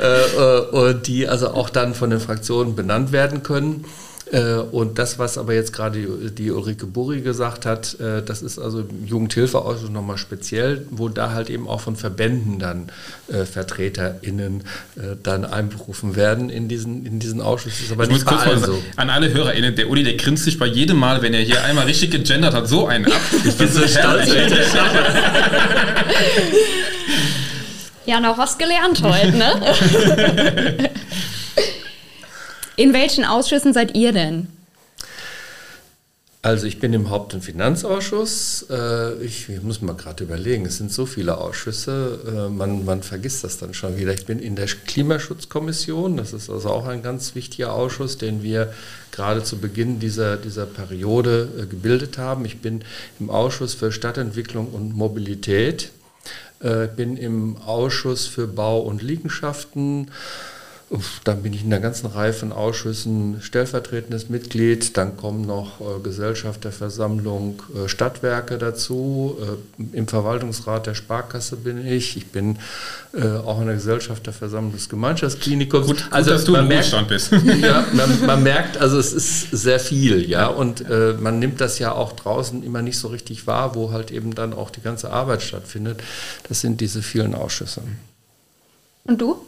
[0.01, 3.85] äh, und die also auch dann von den Fraktionen benannt werden können.
[4.33, 6.01] Äh, und das, was aber jetzt gerade
[6.31, 11.33] die Ulrike Burri gesagt hat, äh, das ist also im Jugendhilfeausschuss nochmal speziell, wo da
[11.33, 12.91] halt eben auch von Verbänden dann
[13.31, 14.65] äh, VertreterInnen
[15.23, 17.73] dann einberufen werden in diesen, in diesen Ausschuss.
[17.75, 18.83] Das ist aber ich nicht muss kurz so.
[18.97, 21.85] an alle HörerInnen, der Uli, der grinst sich bei jedem Mal, wenn er hier einmal
[21.85, 23.21] richtig gegendert hat, so einen ab.
[23.45, 24.99] Ich bin so stolz, wenn ich das schaffe.
[28.05, 30.91] Ja, noch was gelernt heute, ne?
[32.77, 34.49] In welchen Ausschüssen seid ihr denn?
[36.45, 38.67] Also ich bin im Haupt- und Finanzausschuss.
[38.69, 43.45] Äh, ich, muss mal gerade überlegen, es sind so viele Ausschüsse, äh, man, man vergisst
[43.45, 44.13] das dann schon wieder.
[44.13, 48.73] Ich bin in der Klimaschutzkommission, das ist also auch ein ganz wichtiger Ausschuss, den wir
[49.13, 52.45] gerade zu Beginn dieser, dieser Periode äh, gebildet haben.
[52.45, 52.83] Ich bin
[53.21, 55.93] im Ausschuss für Stadtentwicklung und Mobilität,
[56.63, 60.11] bin im Ausschuss für Bau und Liegenschaften,
[61.25, 64.97] dann bin ich in einer ganzen Reihe von Ausschüssen stellvertretendes Mitglied.
[64.97, 69.39] Dann kommen noch äh, Gesellschaft der Versammlung äh, Stadtwerke dazu.
[69.41, 72.17] Äh, Im Verwaltungsrat der Sparkasse bin ich.
[72.17, 72.59] Ich bin
[73.15, 75.87] äh, auch in der Gesellschaft der Versammlung des Gemeinschaftsklinikums.
[75.87, 77.33] Gut, also gut, dass du im Ruhestand bist.
[77.61, 80.49] ja, man, man, merkt, also es ist sehr viel, ja.
[80.49, 84.11] Und äh, man nimmt das ja auch draußen immer nicht so richtig wahr, wo halt
[84.11, 86.03] eben dann auch die ganze Arbeit stattfindet.
[86.49, 87.83] Das sind diese vielen Ausschüsse.
[89.05, 89.45] Und du?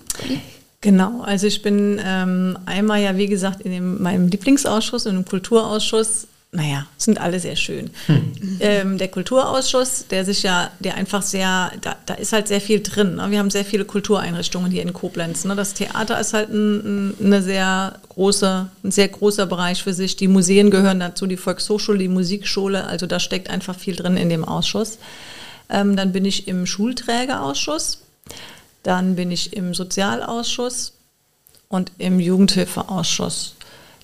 [0.85, 5.25] Genau, also ich bin ähm, einmal ja, wie gesagt, in dem, meinem Lieblingsausschuss, in dem
[5.25, 6.27] Kulturausschuss.
[6.53, 7.89] Naja, sind alle sehr schön.
[8.05, 8.33] Hm.
[8.61, 12.83] Ähm, der Kulturausschuss, der sich ja, der einfach sehr, da, da ist halt sehr viel
[12.83, 13.15] drin.
[13.15, 13.31] Ne?
[13.31, 15.47] Wir haben sehr viele Kultureinrichtungen hier in Koblenz.
[15.47, 15.57] Ne?
[15.57, 20.17] Das Theater ist halt ein, ein, eine sehr große, ein sehr großer Bereich für sich.
[20.17, 22.85] Die Museen gehören dazu, die Volkshochschule, die Musikschule.
[22.85, 24.99] Also da steckt einfach viel drin in dem Ausschuss.
[25.71, 28.03] Ähm, dann bin ich im Schulträgerausschuss.
[28.85, 30.93] Dann bin ich im Sozialausschuss
[31.69, 33.57] und im Jugendhilfeausschuss.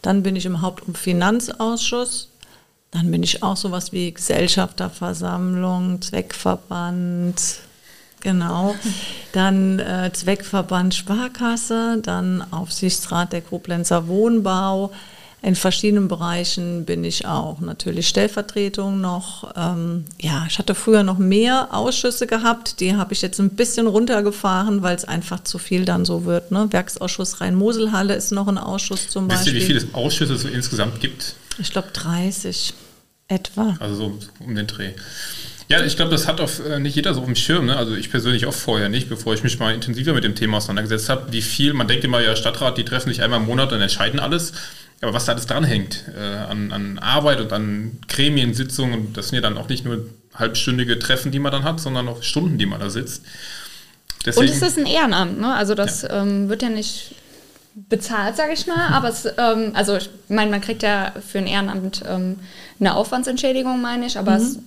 [0.02, 2.28] Dann bin ich im Haupt- und Finanzausschuss.
[2.90, 7.40] Dann bin ich auch sowas wie Gesellschafterversammlung, Zweckverband,
[8.20, 8.74] genau.
[9.32, 14.90] Dann äh, Zweckverband Sparkasse, dann Aufsichtsrat der Koblenzer Wohnbau,
[15.42, 19.52] in verschiedenen Bereichen bin ich auch natürlich Stellvertretung noch.
[19.56, 22.80] Ähm, ja, ich hatte früher noch mehr Ausschüsse gehabt.
[22.80, 26.50] Die habe ich jetzt ein bisschen runtergefahren, weil es einfach zu viel dann so wird.
[26.50, 26.68] Ne?
[26.70, 29.54] Werksausschuss Rhein-Mosel-Halle ist noch ein Ausschuss zum Wisst Beispiel.
[29.54, 31.34] Wisst ihr, wie viele Ausschüsse es insgesamt gibt?
[31.58, 32.74] Ich glaube 30
[33.28, 33.76] etwa.
[33.80, 34.92] Also so um den Dreh.
[35.70, 37.66] Ja, ich glaube, das hat auch äh, nicht jeder so auf dem Schirm.
[37.66, 37.76] Ne?
[37.76, 41.08] Also ich persönlich auch vorher nicht, bevor ich mich mal intensiver mit dem Thema auseinandergesetzt
[41.08, 43.80] habe, wie viel, man denkt immer, ja, Stadtrat, die treffen sich einmal im Monat und
[43.80, 44.52] entscheiden alles.
[45.02, 49.40] Aber was da alles dranhängt äh, an, an Arbeit und an Gremiensitzungen, das sind ja
[49.40, 52.80] dann auch nicht nur halbstündige Treffen, die man dann hat, sondern auch Stunden, die man
[52.80, 53.24] da sitzt.
[54.26, 55.54] Deswegen, und es ist ein Ehrenamt, ne?
[55.54, 56.22] Also das ja.
[56.22, 57.14] Ähm, wird ja nicht
[57.74, 61.46] bezahlt, sage ich mal, aber es, ähm, also ich meine, man kriegt ja für ein
[61.46, 62.38] Ehrenamt ähm,
[62.78, 64.44] eine Aufwandsentschädigung, meine ich, aber mhm.
[64.44, 64.58] es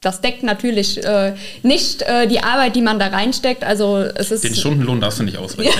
[0.00, 1.34] das deckt natürlich äh,
[1.64, 3.64] nicht äh, die Arbeit, die man da reinsteckt.
[3.64, 5.74] Also es ist Den Stundenlohn darfst du nicht ausrechnen.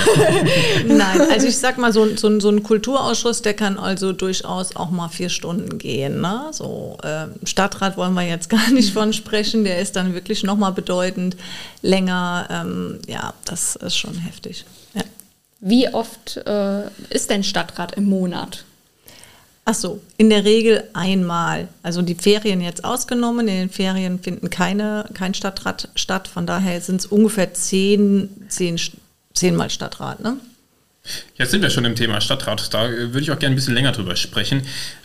[0.88, 4.90] Nein, also ich sag mal, so, so, so, ein Kulturausschuss, der kann also durchaus auch
[4.90, 6.20] mal vier Stunden gehen.
[6.20, 6.48] Ne?
[6.50, 10.72] So äh, Stadtrat wollen wir jetzt gar nicht von sprechen, der ist dann wirklich nochmal
[10.72, 11.36] bedeutend
[11.82, 12.48] länger.
[12.50, 14.64] Ähm, ja, das ist schon heftig.
[14.94, 15.02] Ja.
[15.60, 18.64] Wie oft äh, ist denn Stadtrat im Monat?
[19.70, 21.68] Ach so, in der Regel einmal.
[21.82, 23.48] Also die Ferien jetzt ausgenommen.
[23.48, 26.26] In den Ferien finden keine, kein Stadtrat statt.
[26.26, 28.80] Von daher sind es ungefähr zehn, zehn,
[29.34, 30.20] zehnmal Stadtrat.
[30.20, 30.38] Ne?
[31.36, 32.72] Jetzt sind wir schon im Thema Stadtrat.
[32.72, 34.62] Da würde ich auch gerne ein bisschen länger drüber sprechen.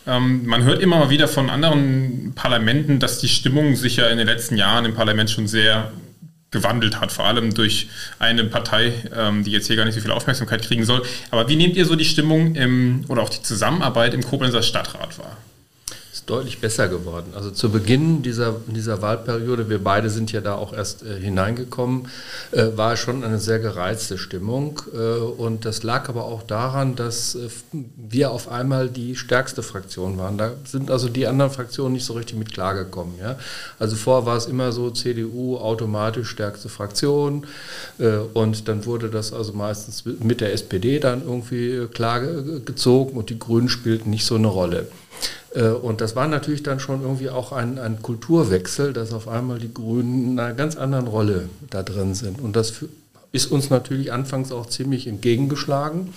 [0.07, 4.17] Ähm, man hört immer mal wieder von anderen Parlamenten, dass die Stimmung sich ja in
[4.17, 5.91] den letzten Jahren im Parlament schon sehr
[6.53, 7.89] gewandelt hat, vor allem durch
[8.19, 11.03] eine Partei, ähm, die jetzt hier gar nicht so viel Aufmerksamkeit kriegen soll.
[11.31, 15.19] Aber wie nehmt ihr so die Stimmung im, oder auch die Zusammenarbeit im Koblenzer Stadtrat
[15.19, 15.35] wahr?
[16.25, 17.33] Deutlich besser geworden.
[17.35, 22.07] Also zu Beginn dieser, dieser Wahlperiode, wir beide sind ja da auch erst äh, hineingekommen,
[22.51, 24.81] äh, war schon eine sehr gereizte Stimmung.
[24.93, 27.49] Äh, und das lag aber auch daran, dass äh,
[27.95, 30.37] wir auf einmal die stärkste Fraktion waren.
[30.37, 33.15] Da sind also die anderen Fraktionen nicht so richtig mit klargekommen.
[33.19, 33.37] Ja?
[33.79, 37.45] Also vorher war es immer so, CDU automatisch stärkste Fraktion.
[37.99, 43.29] Äh, und dann wurde das also meistens mit der SPD dann irgendwie klar gezogen und
[43.29, 44.87] die Grünen spielten nicht so eine Rolle.
[45.55, 49.59] Äh, und das war natürlich dann schon irgendwie auch ein, ein Kulturwechsel, dass auf einmal
[49.59, 52.41] die Grünen in einer ganz anderen Rolle da drin sind.
[52.41, 52.73] Und das
[53.31, 56.13] ist uns natürlich anfangs auch ziemlich entgegengeschlagen.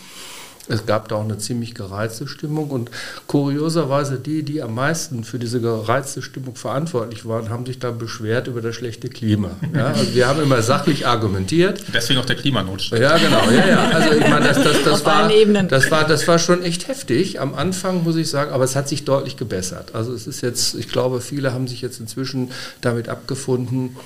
[0.69, 2.91] Es gab da auch eine ziemlich gereizte Stimmung und
[3.27, 8.49] kurioserweise die, die am meisten für diese gereizte Stimmung verantwortlich waren, haben sich dann beschwert
[8.49, 9.51] über das schlechte Klima.
[9.75, 11.83] Ja, also wir haben immer sachlich argumentiert.
[11.95, 13.01] Deswegen auch der Klimanotstand.
[13.01, 13.49] Ja, genau.
[13.51, 13.91] Ja, ja.
[13.91, 15.29] Also ich meine, das, das, das, war,
[15.69, 18.89] das, war, das war schon echt heftig am Anfang, muss ich sagen, aber es hat
[18.89, 19.95] sich deutlich gebessert.
[19.95, 22.51] Also es ist jetzt, ich glaube, viele haben sich jetzt inzwischen
[22.81, 23.97] damit abgefunden,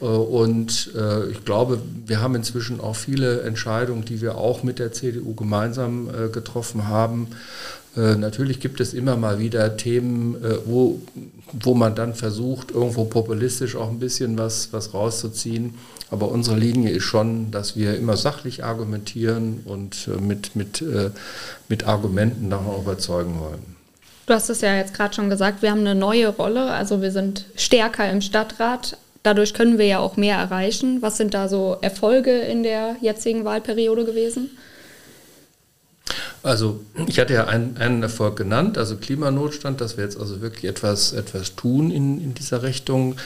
[0.00, 4.92] und äh, ich glaube, wir haben inzwischen auch viele Entscheidungen, die wir auch mit der
[4.92, 7.28] CDU gemeinsam äh, getroffen haben.
[7.96, 11.00] Natürlich gibt es immer mal wieder Themen, wo,
[11.52, 15.74] wo man dann versucht, irgendwo populistisch auch ein bisschen was, was rauszuziehen.
[16.08, 20.84] Aber unsere Linie ist schon, dass wir immer sachlich argumentieren und mit, mit,
[21.68, 23.76] mit Argumenten nachher überzeugen wollen.
[24.30, 27.10] Du hast es ja jetzt gerade schon gesagt, wir haben eine neue Rolle, also wir
[27.10, 31.02] sind stärker im Stadtrat, Dadurch können wir ja auch mehr erreichen.
[31.02, 34.50] Was sind da so Erfolge in der jetzigen Wahlperiode gewesen?
[36.42, 40.64] Also ich hatte ja einen, einen, Erfolg genannt, also Klimanotstand, dass wir jetzt also wirklich
[40.64, 43.16] etwas, etwas tun in, in dieser Richtung.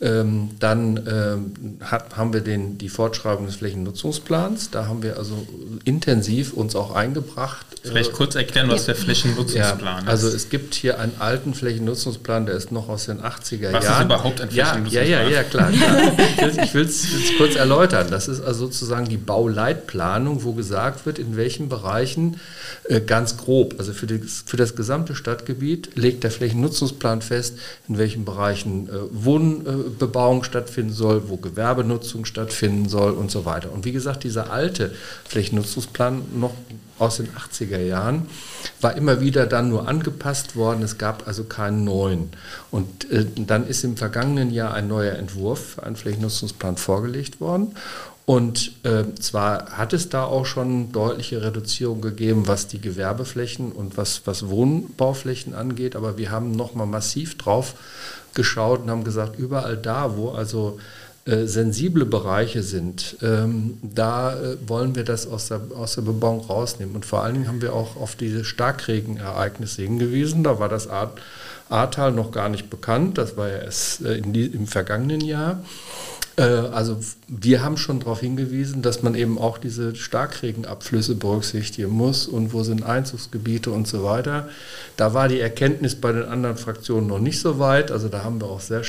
[0.00, 4.70] Ähm, dann ähm, hat, haben wir den, die Fortschreibung des Flächennutzungsplans.
[4.70, 5.46] Da haben wir also
[5.84, 7.66] intensiv uns auch eingebracht.
[7.82, 10.34] Vielleicht kurz erklären, was der Flächennutzungsplan ja, also ist.
[10.34, 13.74] Also es gibt hier einen alten Flächennutzungsplan, der ist noch aus den 80er was Jahren.
[13.74, 15.08] Was ist überhaupt ein Flächennutzungsplan?
[15.08, 15.70] Ja, ja, ja, klar.
[15.72, 16.64] klar.
[16.64, 17.06] Ich will es
[17.36, 18.06] kurz erläutern.
[18.10, 22.38] Das ist also sozusagen die Bauleitplanung, wo gesagt wird, in welchen Bereichen
[22.84, 27.58] äh, ganz grob, also für, die, für das gesamte Stadtgebiet legt der Flächennutzungsplan fest,
[27.88, 33.44] in welchen Bereichen äh, Wohnen äh, Bebauung stattfinden soll, wo Gewerbenutzung stattfinden soll und so
[33.44, 33.72] weiter.
[33.72, 34.92] Und wie gesagt, dieser alte
[35.24, 36.52] Flächennutzungsplan noch
[36.98, 38.26] aus den 80er Jahren
[38.80, 40.82] war immer wieder dann nur angepasst worden.
[40.82, 42.30] Es gab also keinen neuen.
[42.70, 47.74] Und äh, dann ist im vergangenen Jahr ein neuer Entwurf einen Flächennutzungsplan vorgelegt worden.
[48.28, 53.96] Und äh, zwar hat es da auch schon deutliche Reduzierung gegeben, was die Gewerbeflächen und
[53.96, 57.74] was, was Wohnbauflächen angeht, aber wir haben nochmal massiv drauf
[58.38, 60.78] geschaut und haben gesagt, überall da, wo also
[61.24, 66.40] äh, sensible Bereiche sind, ähm, da äh, wollen wir das aus der, aus der Bebauung
[66.40, 66.94] rausnehmen.
[66.94, 70.44] Und vor allen Dingen haben wir auch auf diese Starkregenereignisse hingewiesen.
[70.44, 70.88] Da war das
[71.68, 75.64] Ahrtal noch gar nicht bekannt, das war ja erst äh, die, im vergangenen Jahr.
[76.38, 82.26] Äh, also wir haben schon darauf hingewiesen, dass man eben auch diese Starkregenabflüsse berücksichtigen muss
[82.26, 84.48] und wo sind Einzugsgebiete und so weiter.
[84.96, 87.90] Da war die Erkenntnis bei den anderen Fraktionen noch nicht so weit.
[87.90, 88.82] Also da haben wir auch sehr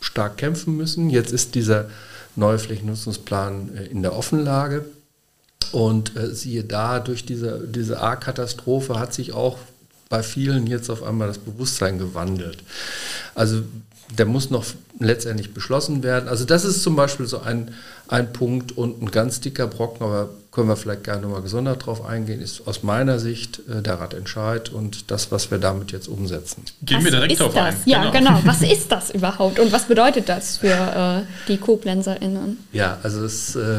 [0.00, 1.10] stark kämpfen müssen.
[1.10, 1.88] Jetzt ist dieser
[2.36, 4.84] neue Flächennutzungsplan äh, in der Offenlage.
[5.72, 9.56] Und äh, siehe da, durch diese, diese A-Katastrophe hat sich auch
[10.10, 12.58] bei vielen jetzt auf einmal das Bewusstsein gewandelt.
[13.34, 13.62] Also
[14.18, 14.64] der muss noch
[14.98, 16.28] letztendlich beschlossen werden.
[16.28, 17.72] Also das ist zum Beispiel so ein,
[18.08, 22.04] ein Punkt und ein ganz dicker Brocken, aber können wir vielleicht gerne nochmal gesondert drauf
[22.04, 26.64] eingehen, ist aus meiner Sicht äh, der Ratentscheid und das, was wir damit jetzt umsetzen.
[26.82, 27.74] Gehen was wir direkt drauf das?
[27.74, 27.76] ein.
[27.86, 28.36] Ja, genau.
[28.36, 28.40] genau.
[28.44, 32.58] Was ist das überhaupt und was bedeutet das für äh, die KoblenzerInnen?
[32.72, 33.78] Ja, also es, äh,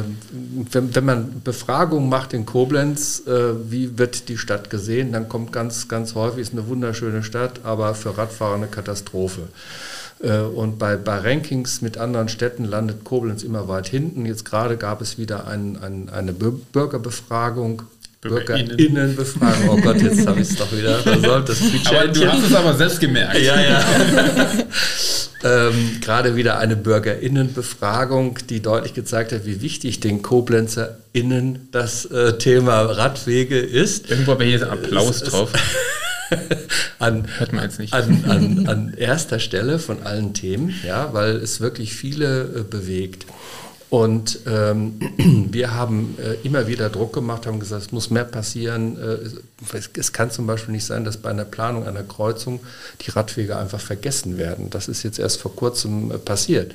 [0.72, 5.54] wenn, wenn, man Befragungen macht in Koblenz, äh, wie wird die Stadt gesehen, dann kommt
[5.54, 9.43] ganz, ganz häufig, ist eine wunderschöne Stadt, aber für Radfahrer eine Katastrophe.
[10.24, 14.26] Äh, und bei, bei Rankings mit anderen Städten landet Koblenz immer weit hinten.
[14.26, 17.84] Jetzt gerade gab es wieder ein, ein, eine Bürgerbefragung
[18.22, 19.70] Bürgerinnenbefragung.
[19.70, 21.50] Oh Gott, jetzt habe ich es doch wieder versäumt.
[21.50, 23.38] Das aber du hast es aber selbst gemerkt.
[23.38, 23.84] Ja, ja.
[25.44, 32.38] ähm, Gerade wieder eine Bürgerinnenbefragung, die deutlich gezeigt hat, wie wichtig den KoblenzerInnen das äh,
[32.38, 34.10] Thema Radwege ist.
[34.10, 35.52] Irgendwo habe ich hier Applaus es, drauf.
[37.00, 37.28] an.
[37.92, 43.26] An, an, an, erster Stelle von allen Themen, ja, weil es wirklich viele äh, bewegt.
[43.94, 45.00] Und ähm,
[45.52, 48.98] wir haben äh, immer wieder Druck gemacht, haben gesagt, es muss mehr passieren.
[48.98, 52.60] Äh, es, es, kann zum Beispiel nicht sein, dass bei einer Planung einer Kreuzung
[53.02, 54.72] die Radwege einfach vergessen werden.
[54.72, 56.74] Das ist jetzt erst vor kurzem äh, passiert.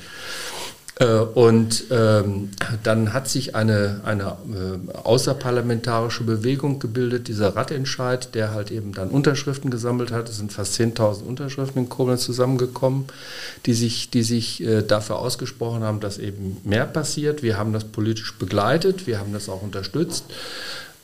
[0.99, 2.51] Äh, und ähm,
[2.83, 9.09] dann hat sich eine, eine äh, außerparlamentarische Bewegung gebildet, dieser Radentscheid, der halt eben dann
[9.09, 10.29] Unterschriften gesammelt hat.
[10.29, 13.07] Es sind fast 10.000 Unterschriften in Koblenz zusammengekommen,
[13.67, 17.43] die sich, die sich äh, dafür ausgesprochen haben, dass eben mehr passiert.
[17.43, 20.25] Wir haben das politisch begleitet, wir haben das auch unterstützt.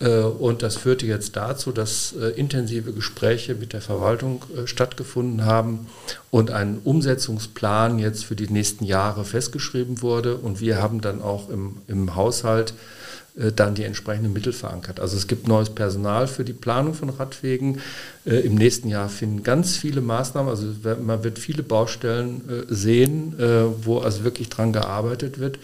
[0.01, 5.45] Äh, und das führte jetzt dazu, dass äh, intensive Gespräche mit der Verwaltung äh, stattgefunden
[5.45, 5.87] haben
[6.31, 10.37] und ein Umsetzungsplan jetzt für die nächsten Jahre festgeschrieben wurde.
[10.37, 12.75] Und wir haben dann auch im, im Haushalt
[13.57, 15.01] dann die entsprechenden Mittel verankert.
[15.01, 17.81] Also es gibt neues Personal für die Planung von Radwegen.
[18.25, 20.67] Im nächsten Jahr finden ganz viele Maßnahmen, also
[21.03, 23.35] man wird viele Baustellen sehen,
[23.83, 25.59] wo also wirklich dran gearbeitet wird.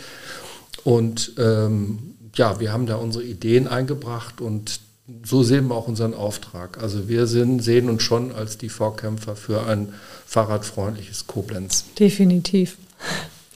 [0.83, 4.81] Und ähm, ja, wir haben da unsere Ideen eingebracht und
[5.25, 6.83] so sehen wir auch unseren Auftrag.
[6.83, 9.93] Also wir sind, sehen uns schon als die Vorkämpfer für ein
[10.27, 11.85] fahrradfreundliches Koblenz.
[11.99, 12.77] Definitiv.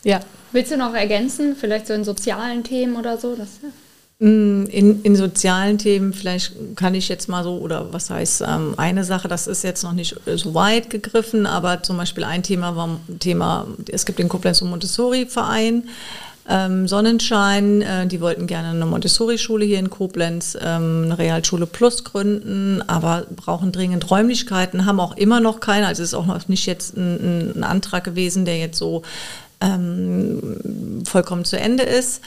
[0.07, 0.21] Ja.
[0.53, 3.35] Willst du noch ergänzen, vielleicht so in sozialen Themen oder so?
[3.35, 3.71] Das, ja.
[4.25, 8.75] Mm, in, in, sozialen Themen, vielleicht kann ich jetzt mal so, oder was heißt ähm,
[8.77, 12.77] eine Sache, das ist jetzt noch nicht so weit gegriffen, aber zum Beispiel ein Thema
[12.77, 15.89] war Thema, es gibt den Koblenz Montessori-Verein,
[16.49, 22.05] ähm, Sonnenschein, äh, die wollten gerne eine Montessori-Schule hier in Koblenz, ähm, eine Realschule Plus
[22.05, 25.87] gründen, aber brauchen dringend Räumlichkeiten, haben auch immer noch keine.
[25.87, 29.03] Also es ist auch noch nicht jetzt ein, ein Antrag gewesen, der jetzt so
[29.63, 32.21] ähm, vollkommen zu Ende ist.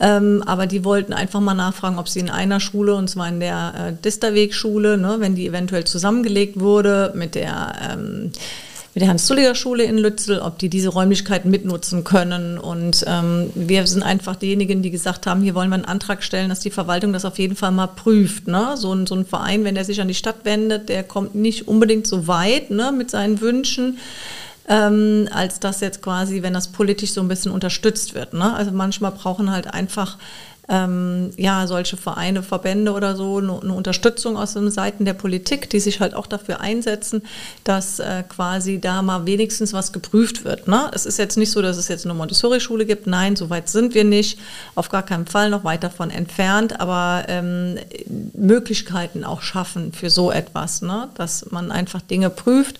[0.00, 3.38] Ähm, aber die wollten einfach mal nachfragen, ob sie in einer Schule, und zwar in
[3.38, 8.32] der äh, Disterweg-Schule, ne, wenn die eventuell zusammengelegt wurde mit der ähm,
[8.94, 12.58] mit der Hans-Zulliger-Schule in Lützel, ob die diese Räumlichkeiten mitnutzen können.
[12.58, 16.50] Und ähm, wir sind einfach diejenigen, die gesagt haben, hier wollen wir einen Antrag stellen,
[16.50, 18.48] dass die Verwaltung das auf jeden Fall mal prüft.
[18.48, 18.76] Ne?
[18.76, 21.68] So, ein, so ein Verein, wenn der sich an die Stadt wendet, der kommt nicht
[21.68, 23.98] unbedingt so weit ne, mit seinen Wünschen.
[24.68, 28.32] Ähm, als dass jetzt quasi, wenn das politisch so ein bisschen unterstützt wird.
[28.32, 28.54] Ne?
[28.54, 30.18] Also manchmal brauchen halt einfach
[30.68, 35.68] ähm, ja, solche Vereine, Verbände oder so eine, eine, Unterstützung aus den Seiten der Politik,
[35.70, 37.22] die sich halt auch dafür einsetzen,
[37.64, 40.68] dass äh, quasi da mal wenigstens was geprüft wird.
[40.68, 40.90] Ne?
[40.94, 43.08] Es ist jetzt nicht so, dass es jetzt eine Montessori-Schule gibt.
[43.08, 44.38] Nein, so weit sind wir nicht.
[44.76, 46.80] Auf gar keinen Fall noch weit davon entfernt.
[46.80, 47.78] Aber ähm,
[48.34, 51.08] Möglichkeiten auch schaffen für so etwas, ne?
[51.16, 52.78] dass man einfach Dinge prüft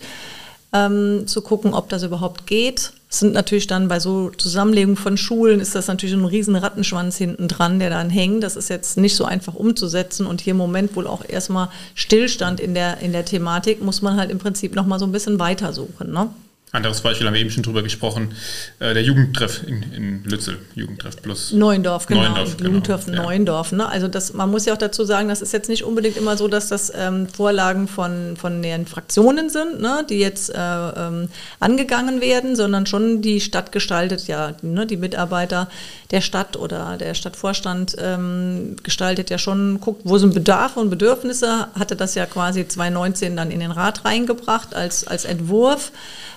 [0.72, 2.92] ähm, zu gucken, ob das überhaupt geht.
[3.12, 7.18] Es sind natürlich dann bei so Zusammenlegungen von Schulen ist das natürlich ein riesen Rattenschwanz
[7.18, 8.42] hinten dran, der dann hängt.
[8.42, 12.58] Das ist jetzt nicht so einfach umzusetzen und hier im Moment wohl auch erstmal Stillstand
[12.58, 16.10] in der, in der Thematik, muss man halt im Prinzip nochmal so ein bisschen weitersuchen.
[16.10, 16.30] Ne?
[16.74, 18.34] Anderes Beispiel haben wir eben schon drüber gesprochen,
[18.78, 21.52] äh, der Jugendtreff in, in Lützel, Jugendtreff plus.
[21.52, 22.22] Neuendorf, genau.
[22.22, 22.68] Neuendorf, genau.
[22.68, 23.14] Jugendtreff ja.
[23.14, 23.72] Neuendorf.
[23.72, 23.86] Ne?
[23.86, 26.48] Also das, man muss ja auch dazu sagen, das ist jetzt nicht unbedingt immer so,
[26.48, 30.06] dass das ähm, Vorlagen von, von den Fraktionen sind, ne?
[30.08, 31.28] die jetzt äh, ähm,
[31.60, 34.86] angegangen werden, sondern schon die Stadt gestaltet, ja, ne?
[34.86, 35.68] die Mitarbeiter
[36.10, 41.68] der Stadt oder der Stadtvorstand ähm, gestaltet ja schon, guckt, wo sind Bedarfe und Bedürfnisse,
[41.78, 45.92] hatte das ja quasi 2019 dann in den Rat reingebracht als, als Entwurf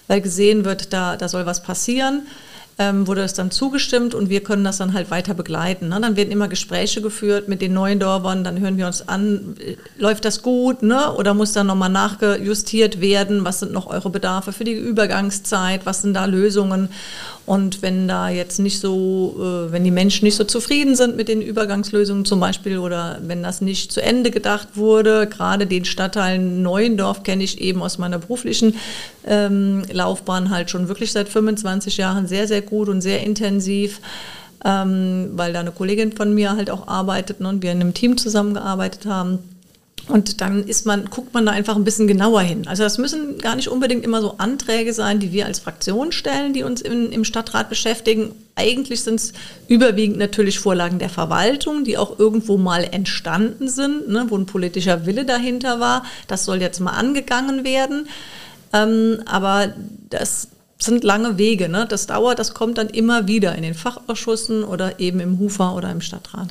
[0.07, 2.27] weil gesehen wird, da, da soll was passieren.
[2.77, 5.87] Ähm, wurde es dann zugestimmt und wir können das dann halt weiter begleiten.
[5.87, 5.99] Ne?
[6.01, 9.77] Dann werden immer Gespräche geführt mit den neuen Dorfern, dann hören wir uns an, äh,
[9.97, 11.13] läuft das gut ne?
[11.13, 16.01] oder muss dann nochmal nachgejustiert werden, was sind noch eure Bedarfe für die Übergangszeit, was
[16.01, 16.89] sind da Lösungen
[17.45, 21.27] und wenn da jetzt nicht so, äh, wenn die Menschen nicht so zufrieden sind mit
[21.27, 26.39] den Übergangslösungen zum Beispiel oder wenn das nicht zu Ende gedacht wurde, gerade den Stadtteil
[26.39, 28.75] Neuendorf kenne ich eben aus meiner beruflichen
[29.27, 34.01] ähm, Laufbahn halt schon wirklich seit 25 Jahren sehr, sehr gut und sehr intensiv.
[34.63, 37.93] Ähm, weil da eine Kollegin von mir halt auch arbeitet ne, und wir in einem
[37.93, 39.39] Team zusammengearbeitet haben.
[40.07, 42.67] Und dann ist man, guckt man da einfach ein bisschen genauer hin.
[42.67, 46.53] Also das müssen gar nicht unbedingt immer so Anträge sein, die wir als Fraktion stellen,
[46.53, 48.31] die uns in, im Stadtrat beschäftigen.
[48.55, 49.33] Eigentlich sind es
[49.67, 55.07] überwiegend natürlich Vorlagen der Verwaltung, die auch irgendwo mal entstanden sind, ne, wo ein politischer
[55.07, 56.05] Wille dahinter war.
[56.27, 58.07] Das soll jetzt mal angegangen werden.
[58.73, 59.73] Ähm, aber
[60.09, 61.69] das sind lange Wege.
[61.69, 61.85] Ne?
[61.87, 65.91] Das dauert, das kommt dann immer wieder in den Fachausschüssen oder eben im Hufer oder
[65.91, 66.49] im Stadtrat.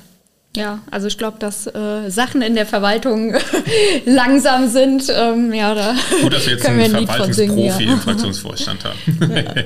[0.57, 3.35] Ja, also ich glaube, dass äh, Sachen in der Verwaltung
[4.07, 5.13] langsam sind.
[5.13, 7.93] Ähm, ja, da Gut, dass wir jetzt einen Verwaltungsprofi ja.
[7.93, 9.35] im Fraktionsvorstand haben.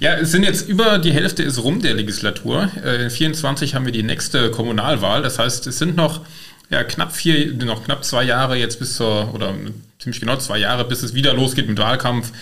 [0.00, 0.14] ja.
[0.14, 2.70] es sind jetzt über die Hälfte ist rum der Legislatur.
[2.82, 5.22] Äh, 24 haben wir die nächste Kommunalwahl.
[5.22, 6.22] Das heißt, es sind noch
[6.70, 9.54] ja, knapp vier, noch knapp zwei Jahre jetzt bis zur, oder
[10.00, 12.32] ziemlich genau zwei Jahre, bis es wieder losgeht mit Wahlkampf.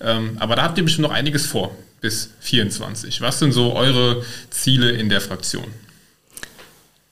[0.00, 3.20] Ähm, aber da habt ihr bestimmt noch einiges vor bis 24.
[3.20, 5.66] Was sind so eure Ziele in der Fraktion?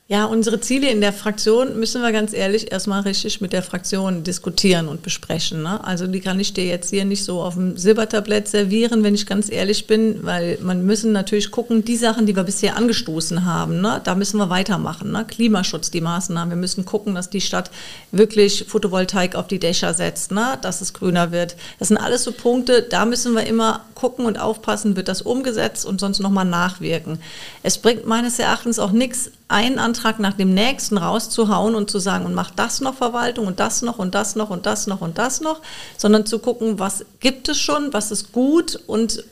[0.09, 4.23] Ja, unsere Ziele in der Fraktion müssen wir ganz ehrlich erstmal richtig mit der Fraktion
[4.23, 5.65] diskutieren und besprechen.
[5.65, 5.83] Ne?
[5.83, 9.27] Also die kann ich dir jetzt hier nicht so auf dem Silbertablett servieren, wenn ich
[9.27, 13.81] ganz ehrlich bin, weil man müssen natürlich gucken, die Sachen, die wir bisher angestoßen haben,
[13.81, 14.01] ne?
[14.05, 15.11] da müssen wir weitermachen.
[15.11, 15.25] Ne?
[15.27, 16.51] Klimaschutz, die Maßnahmen.
[16.51, 17.73] Wir müssen gucken, dass die Stadt
[18.13, 20.57] wirklich Photovoltaik auf die Dächer setzt, ne?
[20.63, 21.57] dass es grüner wird.
[21.81, 25.85] Das sind alles so Punkte, da müssen wir immer gucken und aufpassen, wird das umgesetzt
[25.85, 27.19] und sonst nochmal nachwirken.
[27.65, 32.27] Es bringt meines Erachtens auch nichts, einen Antrag nach dem nächsten rauszuhauen und zu sagen,
[32.27, 35.19] und mach das noch Verwaltung und das noch und das noch und das noch und
[35.19, 35.63] das noch,
[35.97, 39.25] sondern zu gucken, was gibt es schon, was ist gut und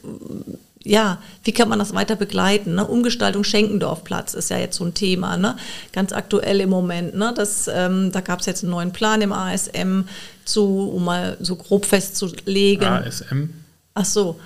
[0.85, 2.75] ja, wie kann man das weiter begleiten?
[2.75, 2.87] Ne?
[2.87, 5.57] Umgestaltung Schenkendorfplatz ist ja jetzt so ein Thema, ne?
[5.93, 7.15] ganz aktuell im Moment.
[7.15, 7.33] Ne?
[7.35, 10.03] Das, ähm, da gab es jetzt einen neuen Plan im ASM,
[10.45, 12.87] zu, um mal so grob festzulegen.
[12.87, 13.49] ASM?
[13.95, 14.39] Ach so,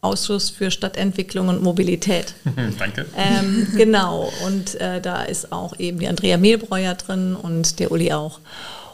[0.00, 2.34] Ausschuss für Stadtentwicklung und Mobilität.
[2.78, 3.06] Danke.
[3.16, 8.12] Ähm, genau, und äh, da ist auch eben die Andrea Mehlbreuer drin und der Uli
[8.12, 8.40] auch.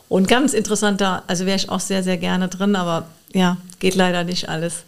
[0.09, 4.25] Und ganz interessanter, also wäre ich auch sehr, sehr gerne drin, aber ja, geht leider
[4.25, 4.85] nicht alles.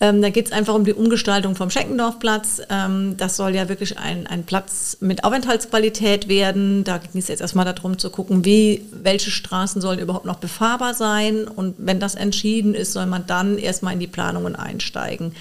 [0.00, 2.62] Ähm, da geht es einfach um die Umgestaltung vom Scheckendorfplatz.
[2.70, 6.84] Ähm, das soll ja wirklich ein, ein Platz mit Aufenthaltsqualität werden.
[6.84, 10.94] Da ging es jetzt erstmal darum zu gucken, wie, welche Straßen sollen überhaupt noch befahrbar
[10.94, 11.48] sein.
[11.48, 15.34] Und wenn das entschieden ist, soll man dann erstmal in die Planungen einsteigen.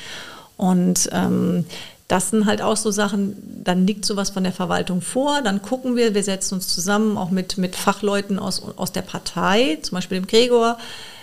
[0.58, 1.66] Und ähm,
[2.08, 5.98] das sind halt auch so Sachen, dann liegt sowas von der Verwaltung vor, dann gucken
[5.98, 10.20] wir, wir setzen uns zusammen, auch mit, mit Fachleuten aus, aus der Partei, zum Beispiel
[10.20, 10.78] dem Gregor,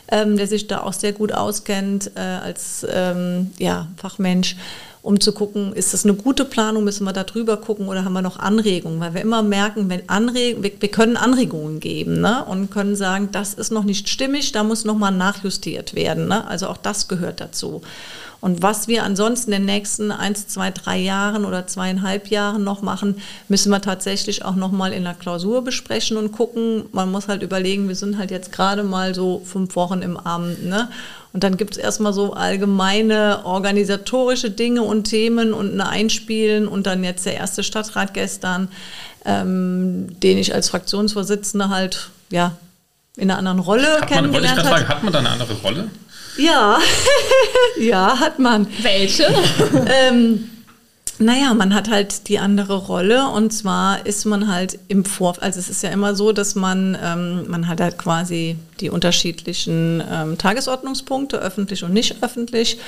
[0.08, 4.56] ähm, der sich da auch sehr gut auskennt äh, als ähm, ja, Fachmensch,
[5.02, 8.14] um zu gucken, ist das eine gute Planung, müssen wir da drüber gucken oder haben
[8.14, 9.00] wir noch Anregungen?
[9.00, 12.42] Weil wir immer merken, wenn Anreg wir, wir können Anregungen geben ne?
[12.46, 16.28] und können sagen, das ist noch nicht stimmig, da muss nochmal nachjustiert werden.
[16.28, 16.46] Ne?
[16.48, 17.82] Also auch das gehört dazu.
[18.44, 22.82] Und was wir ansonsten in den nächsten eins, zwei, drei Jahren oder zweieinhalb Jahren noch
[22.82, 23.16] machen,
[23.48, 26.84] müssen wir tatsächlich auch nochmal in der Klausur besprechen und gucken.
[26.92, 30.62] Man muss halt überlegen, wir sind halt jetzt gerade mal so fünf Wochen im Amt.
[30.62, 30.90] Ne?
[31.32, 36.86] Und dann gibt es erstmal so allgemeine organisatorische Dinge und Themen und ein Einspielen und
[36.86, 38.68] dann jetzt der erste Stadtrat gestern,
[39.24, 42.54] ähm, den ich als Fraktionsvorsitzende halt ja
[43.16, 44.86] in einer anderen Rolle hat man, kennengelernt habe.
[44.86, 45.88] Hat man da eine andere Rolle?
[46.36, 46.78] Ja,
[47.76, 48.66] ja, hat man.
[48.82, 49.26] Welche?
[49.86, 50.50] ähm,
[51.18, 55.60] naja, man hat halt die andere Rolle und zwar ist man halt im Vor, also
[55.60, 60.38] es ist ja immer so, dass man, ähm, man hat halt quasi die unterschiedlichen ähm,
[60.38, 62.78] Tagesordnungspunkte, öffentlich und nicht öffentlich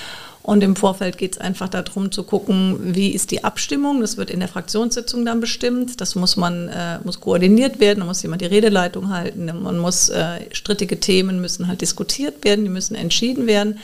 [0.47, 4.01] und im Vorfeld geht es einfach darum zu gucken, wie ist die Abstimmung.
[4.01, 6.01] Das wird in der Fraktionssitzung dann bestimmt.
[6.01, 7.99] Das muss man äh, muss koordiniert werden.
[7.99, 9.47] Da muss jemand die Redeleitung halten.
[9.47, 12.65] Man muss äh, strittige Themen müssen halt diskutiert werden.
[12.65, 13.81] Die müssen entschieden werden.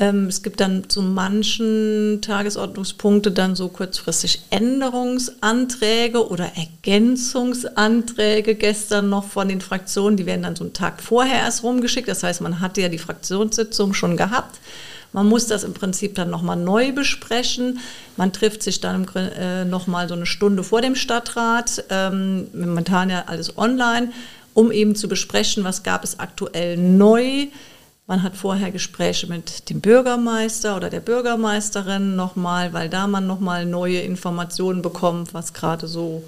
[0.00, 9.24] Ähm, es gibt dann zu manchen Tagesordnungspunkte dann so kurzfristig Änderungsanträge oder Ergänzungsanträge gestern noch
[9.24, 10.16] von den Fraktionen.
[10.16, 12.08] Die werden dann so einen Tag vorher erst rumgeschickt.
[12.08, 14.60] Das heißt, man hatte ja die Fraktionssitzung schon gehabt.
[15.12, 17.80] Man muss das im Prinzip dann nochmal neu besprechen.
[18.16, 23.24] Man trifft sich dann äh, nochmal so eine Stunde vor dem Stadtrat, ähm, momentan ja
[23.26, 24.12] alles online,
[24.54, 27.48] um eben zu besprechen, was gab es aktuell neu.
[28.08, 33.66] Man hat vorher Gespräche mit dem Bürgermeister oder der Bürgermeisterin nochmal, weil da man nochmal
[33.66, 36.24] neue Informationen bekommt, was gerade so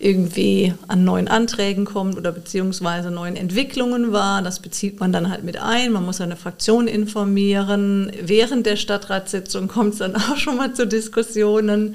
[0.00, 4.42] irgendwie an neuen Anträgen kommt oder beziehungsweise neuen Entwicklungen war.
[4.42, 5.92] Das bezieht man dann halt mit ein.
[5.92, 8.10] Man muss eine Fraktion informieren.
[8.20, 11.94] Während der Stadtratssitzung kommt es dann auch schon mal zu Diskussionen.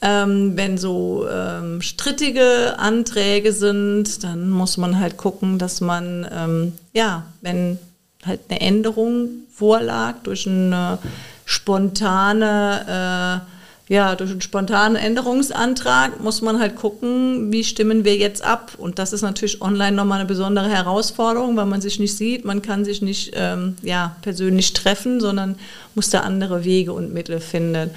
[0.00, 6.72] Ähm, wenn so ähm, strittige Anträge sind, dann muss man halt gucken, dass man, ähm,
[6.92, 7.78] ja, wenn
[8.24, 10.98] halt eine Änderung vorlag durch eine
[11.44, 13.52] spontane äh,
[13.92, 18.72] ja, durch einen spontanen Änderungsantrag muss man halt gucken, wie stimmen wir jetzt ab.
[18.78, 22.62] Und das ist natürlich online nochmal eine besondere Herausforderung, weil man sich nicht sieht, man
[22.62, 25.56] kann sich nicht ähm, ja, persönlich treffen, sondern
[25.94, 27.90] muss da andere Wege und Mittel finden.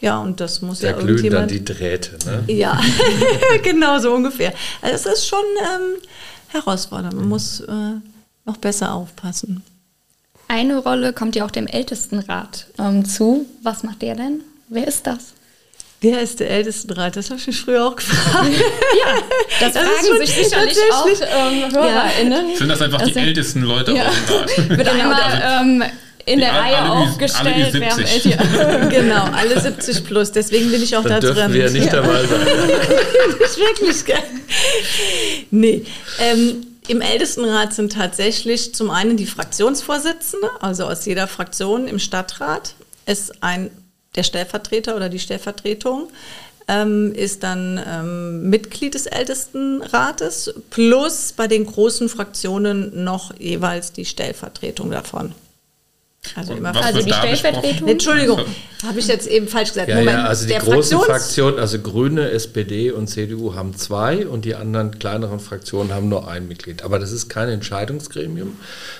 [0.00, 1.42] Ja, und das muss da ja glühen irgendjemand...
[1.42, 2.52] dann die Drähte, ne?
[2.52, 2.80] Ja,
[3.62, 4.52] genau so ungefähr.
[4.82, 6.00] Also es ist schon ähm,
[6.48, 8.00] herausfordernd, man muss äh,
[8.46, 9.62] noch besser aufpassen.
[10.48, 13.46] eine Rolle kommt ja auch dem Ältestenrat ähm, zu.
[13.62, 14.40] Was macht der denn?
[14.68, 15.34] Wer ist das?
[16.00, 17.16] Wer ist der Ältestenrat?
[17.16, 18.50] Das habe ich mich früher auch gefragt.
[18.50, 19.22] ja,
[19.60, 22.50] das, das fragen sich sicherlich auch ähm, HörerInnen.
[22.50, 22.56] Ja.
[22.56, 24.06] Sind das einfach das die ältesten Leute ja.
[24.06, 24.68] aus dem Rat?
[24.78, 25.84] Wird einmal ähm,
[26.26, 27.54] in der Reihe alle aufgestellt.
[27.54, 28.22] Alle 70.
[28.90, 30.32] genau, alle 70 plus.
[30.32, 31.52] Deswegen bin ich auch Dann da drin.
[31.52, 32.46] wir ja nicht dabei sein.
[33.40, 34.22] das ist wirklich geil.
[35.50, 35.84] Nee.
[36.20, 42.74] Ähm, Im Ältestenrat sind tatsächlich zum einen die Fraktionsvorsitzende, also aus jeder Fraktion im Stadtrat
[43.06, 43.70] ist ein
[44.14, 46.08] der Stellvertreter oder die Stellvertretung
[46.68, 54.04] ähm, ist dann ähm, Mitglied des Ältestenrates plus bei den großen Fraktionen noch jeweils die
[54.04, 55.34] Stellvertretung davon.
[56.34, 57.88] Also, immer also die Stellvertretung?
[57.88, 58.40] Entschuldigung,
[58.84, 59.88] habe ich jetzt eben falsch gesagt.
[59.88, 64.44] Ja, Moment, ja, also die großen Fraktionen, also Grüne, SPD und CDU haben zwei und
[64.44, 66.82] die anderen kleineren Fraktionen haben nur ein Mitglied.
[66.82, 68.56] Aber das ist kein Entscheidungsgremium,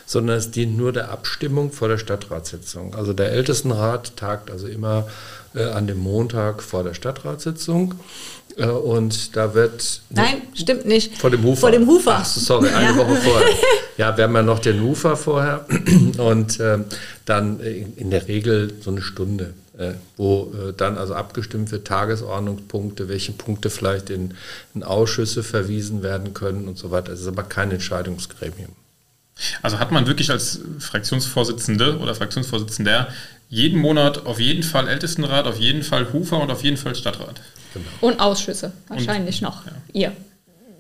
[0.07, 2.95] sondern es dient nur der Abstimmung vor der Stadtratssitzung.
[2.95, 5.09] Also der Ältestenrat tagt also immer
[5.55, 7.95] äh, an dem Montag vor der Stadtratssitzung.
[8.57, 10.00] Äh, und da wird.
[10.11, 11.18] Nein, stimmt nicht.
[11.18, 11.61] Vor dem Hufer.
[11.61, 12.18] Vor dem Hufer.
[12.20, 12.96] Ach, sorry, eine ja.
[12.96, 13.48] Woche vorher.
[13.98, 15.64] Ja, wir haben ja noch den Hufer vorher
[16.18, 16.80] und äh,
[17.24, 23.09] dann in der Regel so eine Stunde, äh, wo äh, dann also abgestimmt wird, Tagesordnungspunkte,
[23.09, 24.34] welche Punkte vielleicht in,
[24.74, 27.12] in Ausschüsse verwiesen werden können und so weiter.
[27.12, 28.68] Es ist aber kein Entscheidungsgremium.
[29.62, 33.09] Also hat man wirklich als Fraktionsvorsitzende oder Fraktionsvorsitzender
[33.49, 37.40] jeden Monat auf jeden Fall Ältestenrat, auf jeden Fall Hufer und auf jeden Fall Stadtrat.
[37.74, 37.86] Genau.
[38.01, 39.66] Und Ausschüsse wahrscheinlich und, noch.
[39.66, 39.72] Ja.
[39.92, 40.12] Ihr.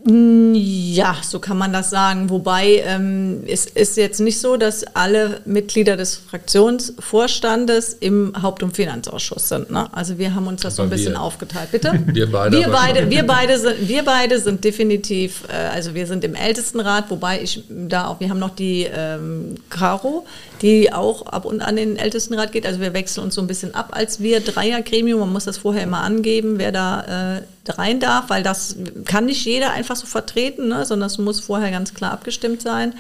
[0.08, 2.30] Ja, so kann man das sagen.
[2.30, 8.76] Wobei ähm, es ist jetzt nicht so, dass alle Mitglieder des Fraktionsvorstandes im Haupt- und
[8.76, 9.72] Finanzausschuss sind.
[9.72, 9.92] Ne?
[9.92, 11.22] Also wir haben uns das Aber so ein bisschen wir.
[11.22, 11.72] aufgeteilt.
[11.72, 11.92] Bitte?
[12.06, 12.56] Wir beide.
[12.56, 17.10] Wir beide, wir beide, sind, wir beide sind definitiv, äh, also wir sind im Ältestenrat,
[17.10, 20.24] wobei ich da auch, wir haben noch die ähm, Caro,
[20.62, 22.66] die auch ab und an den Ältestenrat geht.
[22.66, 25.20] Also wir wechseln uns so ein bisschen ab als wir Dreiergremium.
[25.20, 29.44] Man muss das vorher immer angeben, wer da äh, rein darf, weil das kann nicht
[29.44, 32.94] jeder einfach so vertreten, ne, sondern es muss vorher ganz klar abgestimmt sein.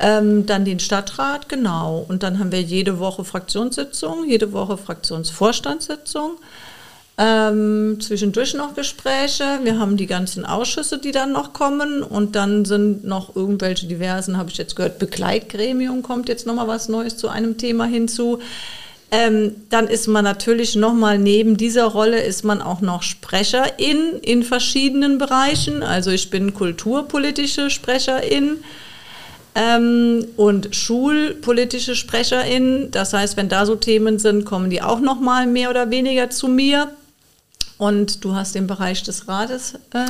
[0.00, 2.04] Ähm, dann den Stadtrat, genau.
[2.08, 6.38] Und dann haben wir jede Woche Fraktionssitzung, jede Woche Fraktionsvorstandssitzung.
[7.20, 9.58] Ähm, zwischendurch noch Gespräche.
[9.64, 12.04] Wir haben die ganzen Ausschüsse, die dann noch kommen.
[12.04, 16.88] Und dann sind noch irgendwelche diversen, habe ich jetzt gehört, Begleitgremium kommt jetzt nochmal was
[16.88, 18.38] Neues zu einem Thema hinzu.
[19.10, 24.44] Ähm, dann ist man natürlich nochmal neben dieser Rolle ist man auch noch Sprecherin in
[24.44, 25.82] verschiedenen Bereichen.
[25.82, 28.58] Also ich bin kulturpolitische Sprecherin
[29.54, 32.90] ähm, und schulpolitische Sprecherin.
[32.90, 36.46] Das heißt, wenn da so Themen sind, kommen die auch nochmal mehr oder weniger zu
[36.46, 36.92] mir.
[37.78, 39.74] Und du hast den Bereich des Rates.
[39.94, 40.06] Äh,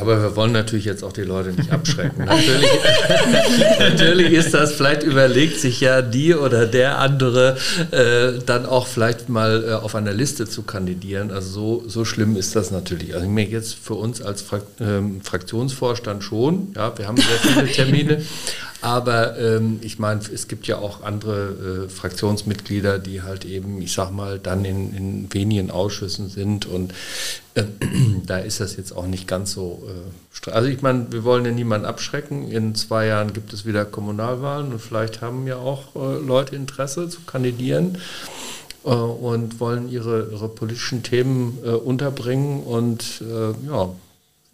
[0.00, 2.24] aber wir wollen natürlich jetzt auch die Leute nicht abschrecken.
[2.24, 2.70] natürlich,
[3.78, 7.56] natürlich, ist das, vielleicht überlegt sich ja die oder der andere
[7.90, 11.30] äh, dann auch vielleicht mal äh, auf einer Liste zu kandidieren.
[11.30, 13.14] Also so, so schlimm ist das natürlich.
[13.14, 16.72] Also ich meine jetzt für uns als Frak ähm, Fraktionsvorstand schon.
[16.74, 18.22] Ja, wir haben sehr viele Termine.
[18.80, 23.92] Aber ähm, ich meine, es gibt ja auch andere äh, Fraktionsmitglieder, die halt eben, ich
[23.92, 26.94] sag mal, dann in, in wenigen Ausschüssen sind und
[27.54, 27.64] äh,
[28.26, 29.82] da ist das jetzt auch nicht ganz so.
[29.88, 32.48] Äh, also ich meine, wir wollen ja niemanden abschrecken.
[32.48, 37.08] In zwei Jahren gibt es wieder Kommunalwahlen und vielleicht haben ja auch äh, Leute Interesse
[37.08, 37.98] zu kandidieren
[38.84, 43.22] äh, und wollen ihre, ihre politischen Themen äh, unterbringen und
[43.66, 43.90] ja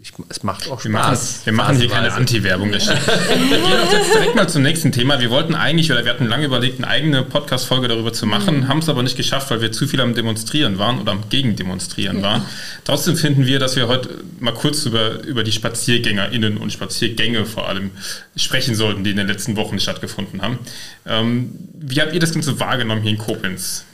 [0.05, 0.85] ich, es macht auch Spaß.
[0.85, 2.71] Wir machen, wir machen hier keine Anti-Werbung.
[2.71, 5.19] wir gehen auch jetzt direkt mal zum nächsten Thema.
[5.19, 8.69] Wir wollten eigentlich, oder wir hatten lange überlegt, eine eigene Podcast-Folge darüber zu machen, mhm.
[8.69, 12.19] haben es aber nicht geschafft, weil wir zu viel am Demonstrieren waren oder am Gegendemonstrieren
[12.19, 12.23] ja.
[12.23, 12.45] waren.
[12.85, 17.67] Trotzdem finden wir, dass wir heute mal kurz über, über die SpaziergängerInnen und Spaziergänge vor
[17.67, 17.91] allem
[18.37, 20.59] sprechen sollten, die in den letzten Wochen stattgefunden haben.
[21.07, 23.87] Ähm, wie habt ihr das Ganze wahrgenommen hier in Koblenz?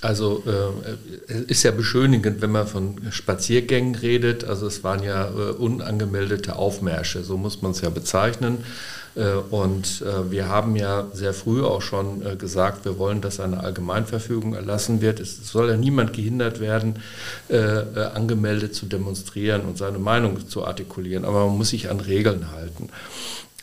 [0.00, 4.44] Also äh, ist ja beschönigend, wenn man von Spaziergängen redet.
[4.44, 8.58] Also es waren ja äh, unangemeldete Aufmärsche, so muss man es ja bezeichnen.
[9.16, 13.40] Äh, und äh, wir haben ja sehr früh auch schon äh, gesagt, wir wollen, dass
[13.40, 15.18] eine Allgemeinverfügung erlassen wird.
[15.18, 16.96] Es soll ja niemand gehindert werden,
[17.48, 17.58] äh,
[18.14, 21.24] angemeldet zu demonstrieren und seine Meinung zu artikulieren.
[21.24, 22.90] Aber man muss sich an Regeln halten.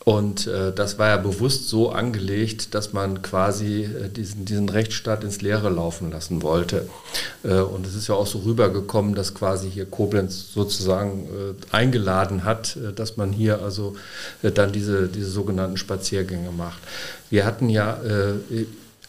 [0.05, 5.23] Und äh, das war ja bewusst so angelegt, dass man quasi äh, diesen, diesen Rechtsstaat
[5.23, 6.87] ins Leere laufen lassen wollte.
[7.43, 12.43] Äh, und es ist ja auch so rübergekommen, dass quasi hier Koblenz sozusagen äh, eingeladen
[12.43, 13.95] hat, äh, dass man hier also
[14.43, 16.79] äh, dann diese, diese sogenannten Spaziergänge macht.
[17.31, 17.99] Wir hatten ja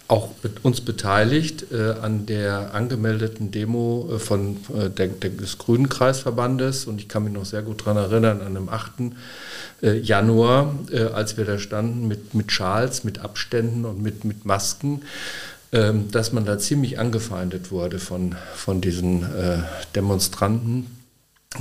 [0.09, 0.30] auch
[0.62, 6.86] uns beteiligt äh, an der angemeldeten Demo äh, von, äh, der, des Grünen Kreisverbandes.
[6.86, 8.92] Und ich kann mich noch sehr gut daran erinnern, an dem 8.
[9.82, 14.44] Äh, Januar, äh, als wir da standen mit, mit Schals, mit Abständen und mit, mit
[14.44, 15.02] Masken,
[15.72, 19.59] ähm, dass man da ziemlich angefeindet wurde von, von diesen äh,
[19.94, 20.95] Demonstranten.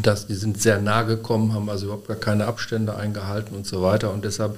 [0.02, 3.82] Dass die sind sehr nah gekommen, haben also überhaupt gar keine Abstände eingehalten und so
[3.82, 4.12] weiter.
[4.12, 4.58] Und deshalb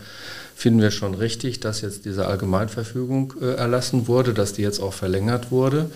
[0.56, 4.94] finden wir schon richtig, dass jetzt diese Allgemeinverfügung äh, erlassen wurde, dass die jetzt auch
[4.94, 5.92] verlängert wurde.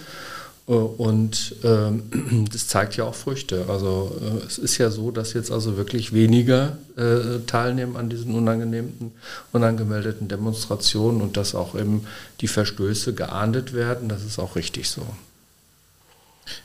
[0.67, 3.65] Äh, und ähm, das zeigt ja auch Früchte.
[3.67, 8.35] Also äh, es ist ja so, dass jetzt also wirklich weniger äh, teilnehmen an diesen
[8.35, 9.11] unangenehmen,
[9.51, 12.05] unangemeldeten Demonstrationen und dass auch eben
[12.41, 14.09] die Verstöße geahndet werden.
[14.09, 15.01] Das ist auch richtig so.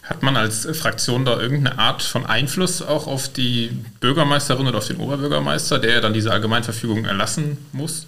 [0.02, 3.70] Hat man als Fraktion da irgendeine Art von Einfluss auch auf die
[4.00, 8.06] Bürgermeisterin oder auf den Oberbürgermeister, der dann diese Allgemeinverfügung erlassen muss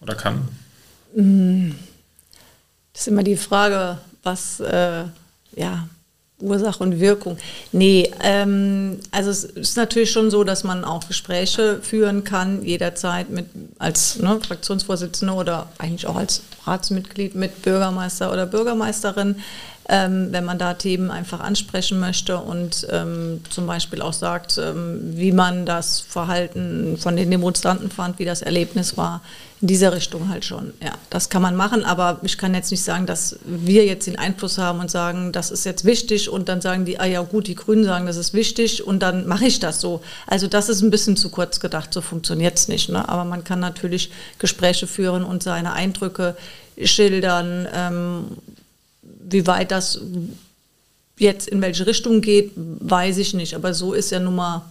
[0.00, 0.48] oder kann?
[1.14, 1.70] Mm.
[2.92, 5.04] Das ist immer die Frage, was, äh,
[5.54, 5.88] ja,
[6.40, 7.36] Ursache und Wirkung.
[7.72, 13.30] Nee, ähm, also es ist natürlich schon so, dass man auch Gespräche führen kann, jederzeit
[13.30, 13.46] mit
[13.78, 19.36] als ne, Fraktionsvorsitzende oder eigentlich auch als Ratsmitglied mit Bürgermeister oder Bürgermeisterin
[19.90, 25.00] ähm, wenn man da Themen einfach ansprechen möchte und ähm, zum Beispiel auch sagt, ähm,
[25.14, 29.22] wie man das Verhalten von den Demonstranten fand, wie das Erlebnis war.
[29.60, 30.72] In dieser Richtung halt schon.
[30.80, 34.16] Ja, das kann man machen, aber ich kann jetzt nicht sagen, dass wir jetzt den
[34.16, 37.48] Einfluss haben und sagen, das ist jetzt wichtig und dann sagen die, ah ja gut,
[37.48, 40.00] die Grünen sagen, das ist wichtig und dann mache ich das so.
[40.28, 42.88] Also das ist ein bisschen zu kurz gedacht, so funktioniert es nicht.
[42.90, 43.08] Ne?
[43.08, 46.36] Aber man kann natürlich Gespräche führen und seine Eindrücke
[46.84, 48.24] schildern, ähm,
[49.30, 50.00] wie weit das
[51.18, 53.54] jetzt in welche Richtung geht, weiß ich nicht.
[53.54, 54.64] Aber so ist ja nun mal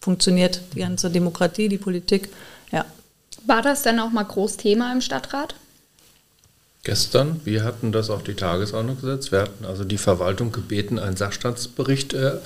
[0.00, 2.28] funktioniert die ganze Demokratie, die Politik.
[2.72, 2.84] Ja.
[3.46, 5.54] War das denn auch mal groß Thema im Stadtrat?
[6.82, 9.32] Gestern, wir hatten das auf die Tagesordnung gesetzt.
[9.32, 12.36] Wir hatten also die Verwaltung gebeten, einen Sachstandsbericht äh,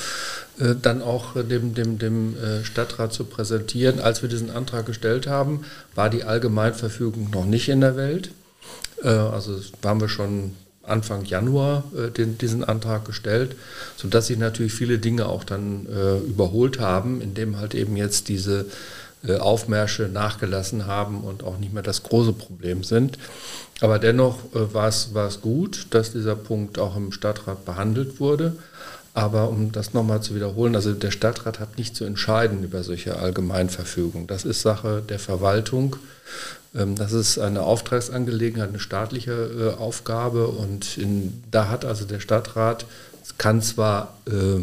[0.58, 4.00] äh, dann auch dem, dem, dem äh, Stadtrat zu präsentieren.
[4.00, 5.64] Als wir diesen Antrag gestellt haben,
[5.94, 8.30] war die Allgemeinverfügung noch nicht in der Welt.
[9.04, 10.56] Äh, also waren wir schon
[10.86, 13.56] Anfang Januar äh, den, diesen Antrag gestellt,
[13.96, 18.66] sodass sich natürlich viele Dinge auch dann äh, überholt haben, indem halt eben jetzt diese
[19.26, 23.18] äh, Aufmärsche nachgelassen haben und auch nicht mehr das große Problem sind.
[23.80, 28.56] Aber dennoch äh, war es gut, dass dieser Punkt auch im Stadtrat behandelt wurde.
[29.14, 33.16] Aber um das nochmal zu wiederholen, also der Stadtrat hat nicht zu entscheiden über solche
[33.16, 34.26] Allgemeinverfügungen.
[34.26, 35.96] Das ist Sache der Verwaltung.
[36.74, 42.20] Ähm, das ist eine Auftragsangelegenheit, eine staatliche äh, Aufgabe und in, da hat also der
[42.20, 42.86] Stadtrat,
[43.38, 44.60] kann zwar äh,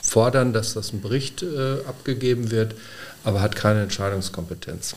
[0.00, 2.74] fordern, dass das ein Bericht äh, abgegeben wird,
[3.24, 4.94] aber hat keine Entscheidungskompetenz.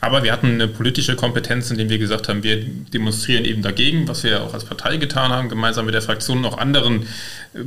[0.00, 4.22] Aber wir hatten eine politische Kompetenz, indem wir gesagt haben, wir demonstrieren eben dagegen, was
[4.22, 7.06] wir ja auch als Partei getan haben, gemeinsam mit der Fraktion und auch anderen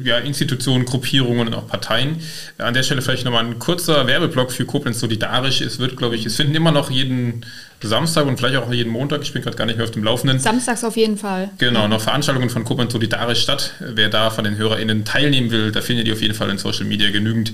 [0.03, 2.21] ja, Institutionen, Gruppierungen und auch Parteien.
[2.57, 5.59] An der Stelle vielleicht nochmal ein kurzer Werbeblock für Koblenz Solidarisch.
[5.59, 7.45] Es wird, glaube ich, es finden immer noch jeden
[7.81, 10.39] Samstag und vielleicht auch jeden Montag, ich bin gerade gar nicht mehr auf dem Laufenden.
[10.39, 11.49] Samstags auf jeden Fall.
[11.57, 13.73] Genau, noch Veranstaltungen von Koblenz Solidarisch statt.
[13.79, 16.85] Wer da von den HörerInnen teilnehmen will, da findet ihr auf jeden Fall in Social
[16.85, 17.53] Media genügend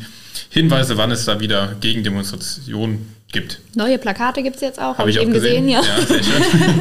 [0.49, 3.59] Hinweise, wann es da wieder Gegendemonstrationen gibt.
[3.75, 5.67] Neue Plakate gibt es jetzt auch, habe hab ich eben gesehen.
[5.67, 5.69] gesehen.
[5.69, 5.81] ja.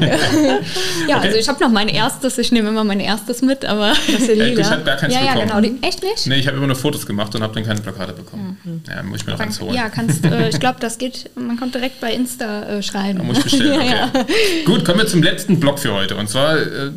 [0.00, 0.07] Ja,
[1.09, 1.26] ja okay.
[1.26, 4.28] also ich habe noch mein erstes, ich nehme immer mein erstes mit, aber das ist
[4.28, 5.48] ja, ich habe gar keins ja, bekommen.
[5.48, 5.86] Ja, genau.
[5.86, 6.26] Echt nicht?
[6.28, 8.57] Nee, ich habe immer nur Fotos gemacht und habe dann keine Plakate bekommen.
[8.62, 8.82] Mhm.
[8.88, 9.74] Ja, muss ich mir noch eins holen.
[9.74, 13.18] Ja, kannst, äh, ich glaube, das geht, man kommt direkt bei Insta äh, schreiben.
[13.18, 14.64] Da muss ich bestellen, okay.
[14.64, 16.57] Gut, kommen wir zum letzten Block für heute und zwar...
[16.57, 16.90] Äh,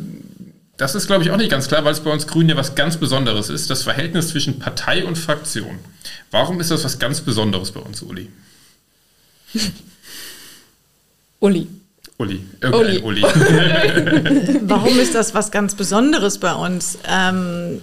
[0.76, 2.76] das ist, glaube ich, auch nicht ganz klar, weil es bei uns Grünen ja was
[2.76, 5.80] ganz Besonderes ist, das Verhältnis zwischen Partei und Fraktion.
[6.30, 8.28] Warum ist das was ganz Besonderes bei uns, Uli?
[11.40, 11.68] Uli.
[12.18, 12.44] Uli.
[12.60, 13.22] Irgendein Uli.
[13.22, 13.22] Uli.
[14.62, 16.98] Warum ist das was ganz Besonderes bei uns?
[17.08, 17.80] Ähm,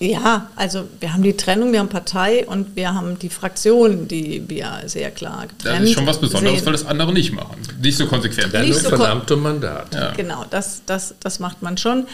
[0.00, 4.42] ja, also wir haben die Trennung, wir haben Partei und wir haben die Fraktion, die
[4.48, 6.66] wir sehr klar getrennt Das ist schon was Besonderes, sehen.
[6.66, 7.56] weil das andere nicht machen.
[7.80, 8.52] Nicht so konsequent.
[8.52, 9.94] Ja, nicht so und Mandat.
[9.94, 10.10] Ja.
[10.12, 12.06] Genau, das, das, das macht man schon.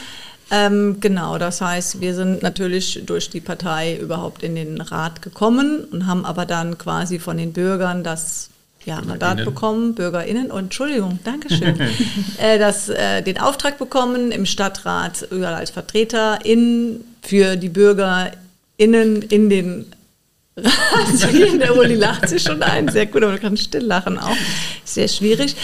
[0.50, 5.84] Ähm, genau, das heißt, wir sind natürlich durch die Partei überhaupt in den Rat gekommen
[5.90, 8.50] und haben aber dann quasi von den Bürgern das
[8.84, 11.78] ja, Mandat bekommen, BürgerInnen, und Entschuldigung, Dankeschön,
[12.38, 19.86] äh, das, äh, den Auftrag bekommen, im Stadtrat als VertreterIn für die BürgerInnen in den
[20.56, 21.58] Rat zu gehen.
[21.58, 24.36] Der Uli lacht sich schon ein, sehr gut, aber du kannst still lachen auch,
[24.84, 25.56] sehr schwierig.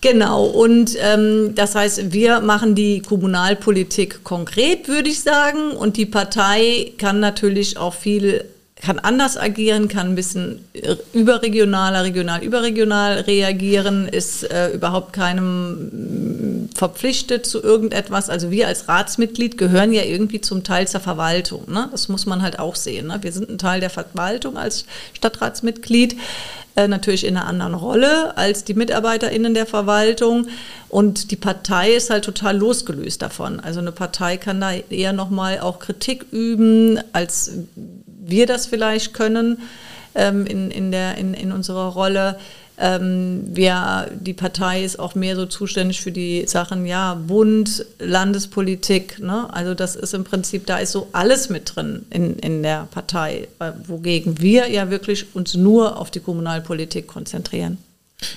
[0.00, 6.06] Genau, und ähm, das heißt, wir machen die Kommunalpolitik konkret, würde ich sagen, und die
[6.06, 8.44] Partei kann natürlich auch viel
[8.82, 10.64] kann anders agieren, kann ein bisschen
[11.12, 18.28] überregionaler, regional, überregional reagieren, ist äh, überhaupt keinem verpflichtet zu irgendetwas.
[18.28, 21.70] Also wir als Ratsmitglied gehören ja irgendwie zum Teil zur Verwaltung.
[21.70, 21.88] Ne?
[21.92, 23.06] Das muss man halt auch sehen.
[23.06, 23.18] Ne?
[23.22, 26.16] Wir sind ein Teil der Verwaltung als Stadtratsmitglied.
[26.74, 30.48] Äh, natürlich in einer anderen Rolle als die MitarbeiterInnen der Verwaltung.
[30.88, 33.60] Und die Partei ist halt total losgelöst davon.
[33.60, 37.52] Also eine Partei kann da eher nochmal auch Kritik üben, als
[38.24, 39.58] wir das vielleicht können
[40.14, 42.38] ähm, in, in, der, in, in unserer Rolle.
[42.78, 49.18] Ähm, wir, die Partei ist auch mehr so zuständig für die Sachen, ja, Bund, Landespolitik.
[49.20, 49.46] Ne?
[49.52, 53.48] Also das ist im Prinzip, da ist so alles mit drin in, in der Partei,
[53.58, 57.78] äh, wogegen wir ja wirklich uns nur auf die Kommunalpolitik konzentrieren.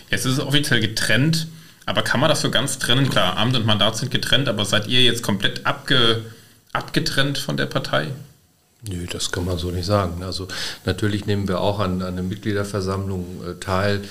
[0.09, 1.47] Jetzt ist es offiziell getrennt,
[1.85, 3.09] aber kann man das so ganz trennen?
[3.09, 6.23] Klar, Amt und Mandat sind getrennt, aber seid ihr jetzt komplett abge,
[6.73, 8.07] abgetrennt von der Partei?
[8.87, 10.23] Nö, das kann man so nicht sagen.
[10.23, 10.47] Also
[10.85, 14.01] natürlich nehmen wir auch an, an der Mitgliederversammlung äh, teil,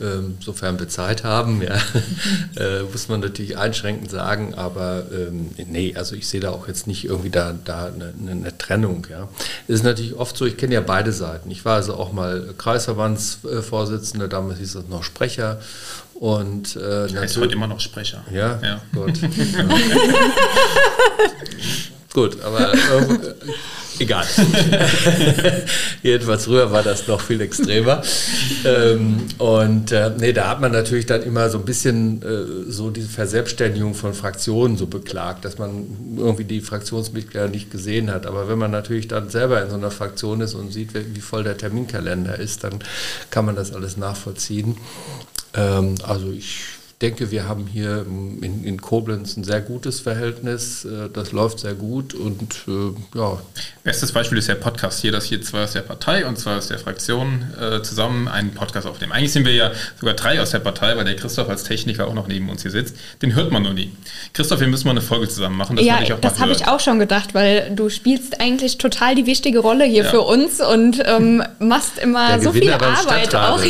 [0.00, 1.76] ähm, sofern wir Zeit haben, ja,
[2.56, 6.88] äh, muss man natürlich einschränkend sagen, aber ähm, nee, also ich sehe da auch jetzt
[6.88, 9.06] nicht irgendwie da, da eine, eine Trennung.
[9.08, 9.28] Ja.
[9.68, 11.48] Es ist natürlich oft so, ich kenne ja beide Seiten.
[11.52, 15.60] Ich war also auch mal Kreisverbandsvorsitzender, damals hieß das noch Sprecher
[16.14, 18.24] und äh, heißt heute immer noch Sprecher.
[18.32, 18.80] Ja, ja.
[18.92, 19.20] gut.
[22.14, 22.78] gut, aber äh,
[23.98, 24.24] Egal.
[26.02, 28.02] Jedenfalls früher war das noch viel extremer.
[28.64, 32.90] ähm, und äh, nee, da hat man natürlich dann immer so ein bisschen äh, so
[32.90, 38.26] diese Verselbstständigung von Fraktionen so beklagt, dass man irgendwie die Fraktionsmitglieder nicht gesehen hat.
[38.26, 41.44] Aber wenn man natürlich dann selber in so einer Fraktion ist und sieht, wie voll
[41.44, 42.80] der Terminkalender ist, dann
[43.30, 44.76] kann man das alles nachvollziehen.
[45.54, 46.62] Ähm, also ich
[47.02, 48.06] denke, wir haben hier
[48.40, 50.84] in, in, Koblenz ein sehr gutes Verhältnis.
[50.84, 53.38] Äh, das läuft sehr gut und äh, ja.
[53.82, 56.68] Bestes Beispiel ist der Podcast hier, dass hier zwei aus der Partei und zwei aus
[56.68, 59.12] der Fraktion äh, zusammen einen Podcast aufnehmen.
[59.12, 62.14] Eigentlich sind wir ja sogar drei aus der Partei, weil der Christoph als Techniker auch
[62.14, 62.96] noch neben uns hier sitzt.
[63.22, 63.92] Den hört man nur nie.
[64.32, 65.76] Christoph, wir müssen mal eine Folge zusammen machen.
[65.76, 69.58] Das ja, das habe ich auch schon gedacht, weil du spielst eigentlich total die wichtige
[69.58, 70.10] Rolle hier ja.
[70.10, 73.62] für uns und ähm, machst immer der so Gewinner viel Arbeit auch.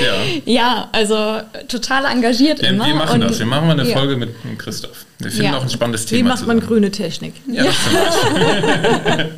[0.00, 0.22] Ja.
[0.44, 0.88] ja.
[0.92, 2.86] also total engagiert immer.
[2.86, 3.38] Wir machen das.
[3.38, 3.96] Wir machen mal eine ja.
[3.96, 5.04] Folge mit Christoph.
[5.18, 5.58] Wir finden ja.
[5.58, 6.18] auch ein spannendes Thema.
[6.18, 6.58] Wie macht zusammen.
[6.58, 7.34] man grüne Technik?
[7.46, 7.70] Ja, ja.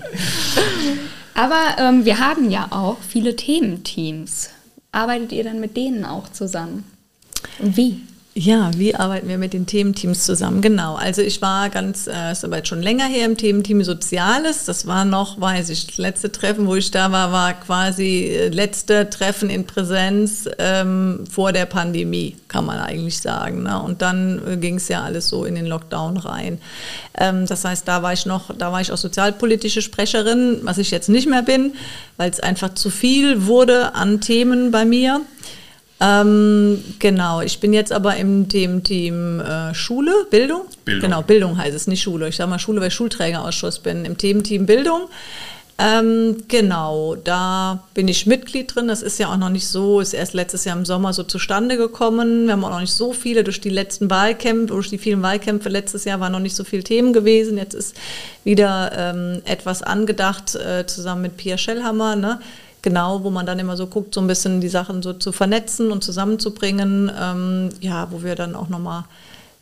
[1.35, 4.51] Aber ähm, wir haben ja auch viele Thementeams.
[4.93, 6.85] Arbeitet ihr dann mit denen auch zusammen?
[7.59, 8.01] Und wie?
[8.35, 10.63] Ja, wie arbeiten wir mit den Thementeams zusammen?
[10.63, 10.95] Genau.
[10.95, 14.65] Also ich war ganz, äh, ist aber jetzt schon länger her im Thementeam Soziales.
[14.65, 18.49] Das war noch, weiß ich, das letzte Treffen, wo ich da war, war quasi äh,
[18.49, 23.65] letzte Treffen in Präsenz ähm, vor der Pandemie, kann man eigentlich sagen.
[23.65, 23.83] Ne?
[23.83, 26.59] Und dann äh, ging es ja alles so in den Lockdown rein.
[27.19, 30.91] Ähm, das heißt, da war ich noch, da war ich auch sozialpolitische Sprecherin, was ich
[30.91, 31.75] jetzt nicht mehr bin,
[32.17, 35.21] weil es einfach zu viel wurde an Themen bei mir.
[36.03, 40.63] Ähm, genau, ich bin jetzt aber im Team, Team äh, Schule, Bildung.
[40.85, 41.03] Bildung.
[41.03, 42.29] Genau, Bildung heißt es, nicht Schule.
[42.29, 44.05] Ich sage mal Schule, weil ich Schulträgerausschuss bin.
[44.05, 45.03] Im Team, Team Bildung.
[45.79, 48.89] Ähm, genau, da bin ich Mitglied drin.
[48.89, 51.77] Das ist ja auch noch nicht so, ist erst letztes Jahr im Sommer so zustande
[51.77, 52.47] gekommen.
[52.47, 55.69] Wir haben auch noch nicht so viele durch die letzten Wahlkämpfe, durch die vielen Wahlkämpfe
[55.69, 57.59] letztes Jahr waren noch nicht so viele Themen gewesen.
[57.59, 57.97] Jetzt ist
[58.43, 62.17] wieder ähm, etwas angedacht, äh, zusammen mit Pia Schellhammer.
[62.17, 62.41] Ne?
[62.83, 65.91] Genau, wo man dann immer so guckt, so ein bisschen die Sachen so zu vernetzen
[65.91, 69.05] und zusammenzubringen, ähm, ja, wo wir dann auch nochmal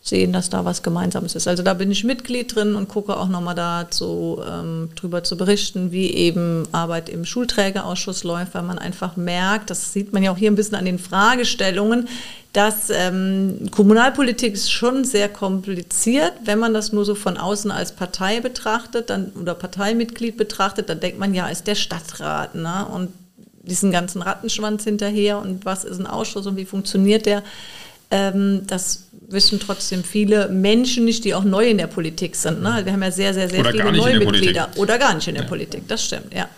[0.02, 1.46] sehen, dass da was Gemeinsames ist.
[1.46, 5.92] Also da bin ich Mitglied drin und gucke auch nochmal dazu, ähm, drüber zu berichten,
[5.92, 10.38] wie eben Arbeit im Schulträgerausschuss läuft, weil man einfach merkt, das sieht man ja auch
[10.38, 12.08] hier ein bisschen an den Fragestellungen,
[12.54, 16.32] dass ähm, Kommunalpolitik ist schon sehr kompliziert.
[16.44, 20.98] Wenn man das nur so von außen als Partei betrachtet dann, oder Parteimitglied betrachtet, dann
[20.98, 22.86] denkt man ja, ist der Stadtrat ne?
[22.92, 23.10] und
[23.62, 27.42] diesen ganzen Rattenschwanz hinterher und was ist ein Ausschuss und wie funktioniert der.
[28.10, 32.62] Ähm, das wissen trotzdem viele Menschen nicht, die auch neu in der Politik sind.
[32.62, 32.80] Ne?
[32.84, 34.68] Wir haben ja sehr, sehr, sehr Oder viele neue Mitglieder.
[34.76, 35.48] Oder gar nicht in der ja.
[35.48, 36.48] Politik, das stimmt, ja.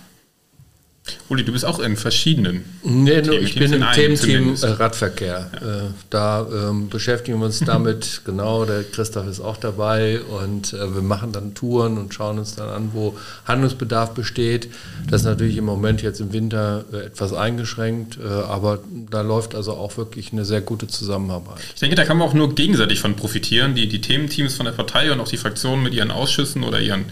[1.28, 2.64] Uli, du bist auch in verschiedenen.
[2.84, 5.50] Nee, nur ich bin im Thementeam äh, Radverkehr.
[5.52, 5.86] Ja.
[5.86, 10.94] Äh, da ähm, beschäftigen wir uns damit, genau, der Christoph ist auch dabei und äh,
[10.94, 14.68] wir machen dann Touren und schauen uns dann an, wo Handlungsbedarf besteht.
[15.10, 18.78] Das ist natürlich im Moment jetzt im Winter äh, etwas eingeschränkt, äh, aber
[19.10, 21.58] da läuft also auch wirklich eine sehr gute Zusammenarbeit.
[21.74, 24.72] Ich denke, da kann man auch nur gegenseitig von profitieren, die, die Thementeams von der
[24.72, 27.06] Partei und auch die Fraktionen mit ihren Ausschüssen oder ihren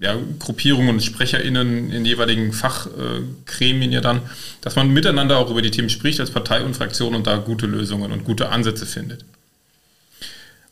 [0.00, 4.22] ja, Gruppierungen und SprecherInnen in jeweiligen Fachgremien ja dann,
[4.60, 7.66] dass man miteinander auch über die Themen spricht als Partei und Fraktion und da gute
[7.66, 9.24] Lösungen und gute Ansätze findet.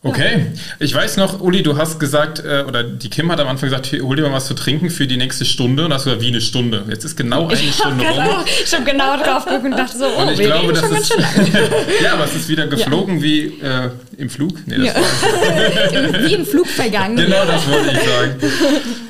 [0.05, 0.47] Okay,
[0.81, 3.87] ich weiß noch, Uli, du hast gesagt, äh, oder die Kim hat am Anfang gesagt,
[4.03, 5.85] hol dir mal was zu trinken für die nächste Stunde.
[5.85, 6.83] Und hast gesagt, wie eine Stunde.
[6.89, 8.17] Jetzt ist genau eine ich Stunde rum.
[8.17, 10.75] Genau, ich habe genau drauf geguckt und dachte so, oh, und ich wir glaube, reden
[10.91, 11.81] das schon ist, ganz schön lang.
[12.03, 13.23] ja, aber es ist wieder geflogen ja.
[13.23, 14.67] wie äh, im Flug.
[14.67, 14.95] Nee, das ja.
[16.29, 17.17] wie im Flug vergangen.
[17.17, 18.37] Genau, das wollte ich sagen.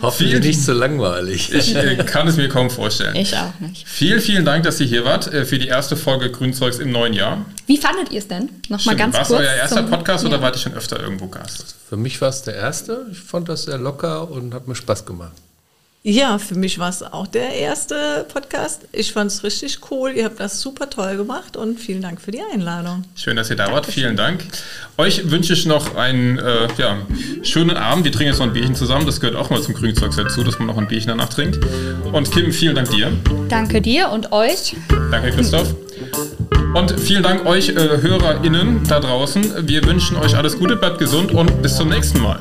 [0.02, 1.54] Hoffentlich nicht so langweilig.
[1.54, 3.16] Ich äh, kann es mir kaum vorstellen.
[3.16, 3.88] Ich auch nicht.
[3.88, 7.14] Vielen, vielen Dank, dass ihr hier wart äh, für die erste Folge Grünzeugs im neuen
[7.14, 7.46] Jahr.
[7.66, 8.50] Wie fandet ihr es denn?
[8.68, 9.40] Nochmal ganz War es kurz.
[9.40, 10.42] euer erster zum- Podcast oder ja.
[10.42, 11.76] wart ihr schon öfter irgendwo Gast?
[11.88, 13.06] Für mich war es der erste.
[13.12, 15.32] Ich fand das sehr locker und hat mir Spaß gemacht.
[16.04, 18.88] Ja, für mich war es auch der erste Podcast.
[18.90, 20.10] Ich fand es richtig cool.
[20.10, 23.04] Ihr habt das super toll gemacht und vielen Dank für die Einladung.
[23.14, 23.86] Schön, dass ihr da wart.
[23.86, 24.42] Vielen Dank.
[24.98, 26.96] Euch wünsche ich noch einen äh, ja,
[27.44, 28.04] schönen Abend.
[28.04, 29.06] Wir trinken jetzt noch ein Bierchen zusammen.
[29.06, 31.60] Das gehört auch mal zum Grünzeugs dazu, dass man noch ein Bierchen danach trinkt.
[32.12, 33.12] Und Kim, vielen Dank dir.
[33.48, 34.74] Danke dir und euch.
[35.12, 35.72] Danke, Christoph.
[36.74, 39.68] Und vielen Dank euch äh, HörerInnen da draußen.
[39.68, 42.40] Wir wünschen euch alles Gute, bleibt gesund und bis zum nächsten Mal.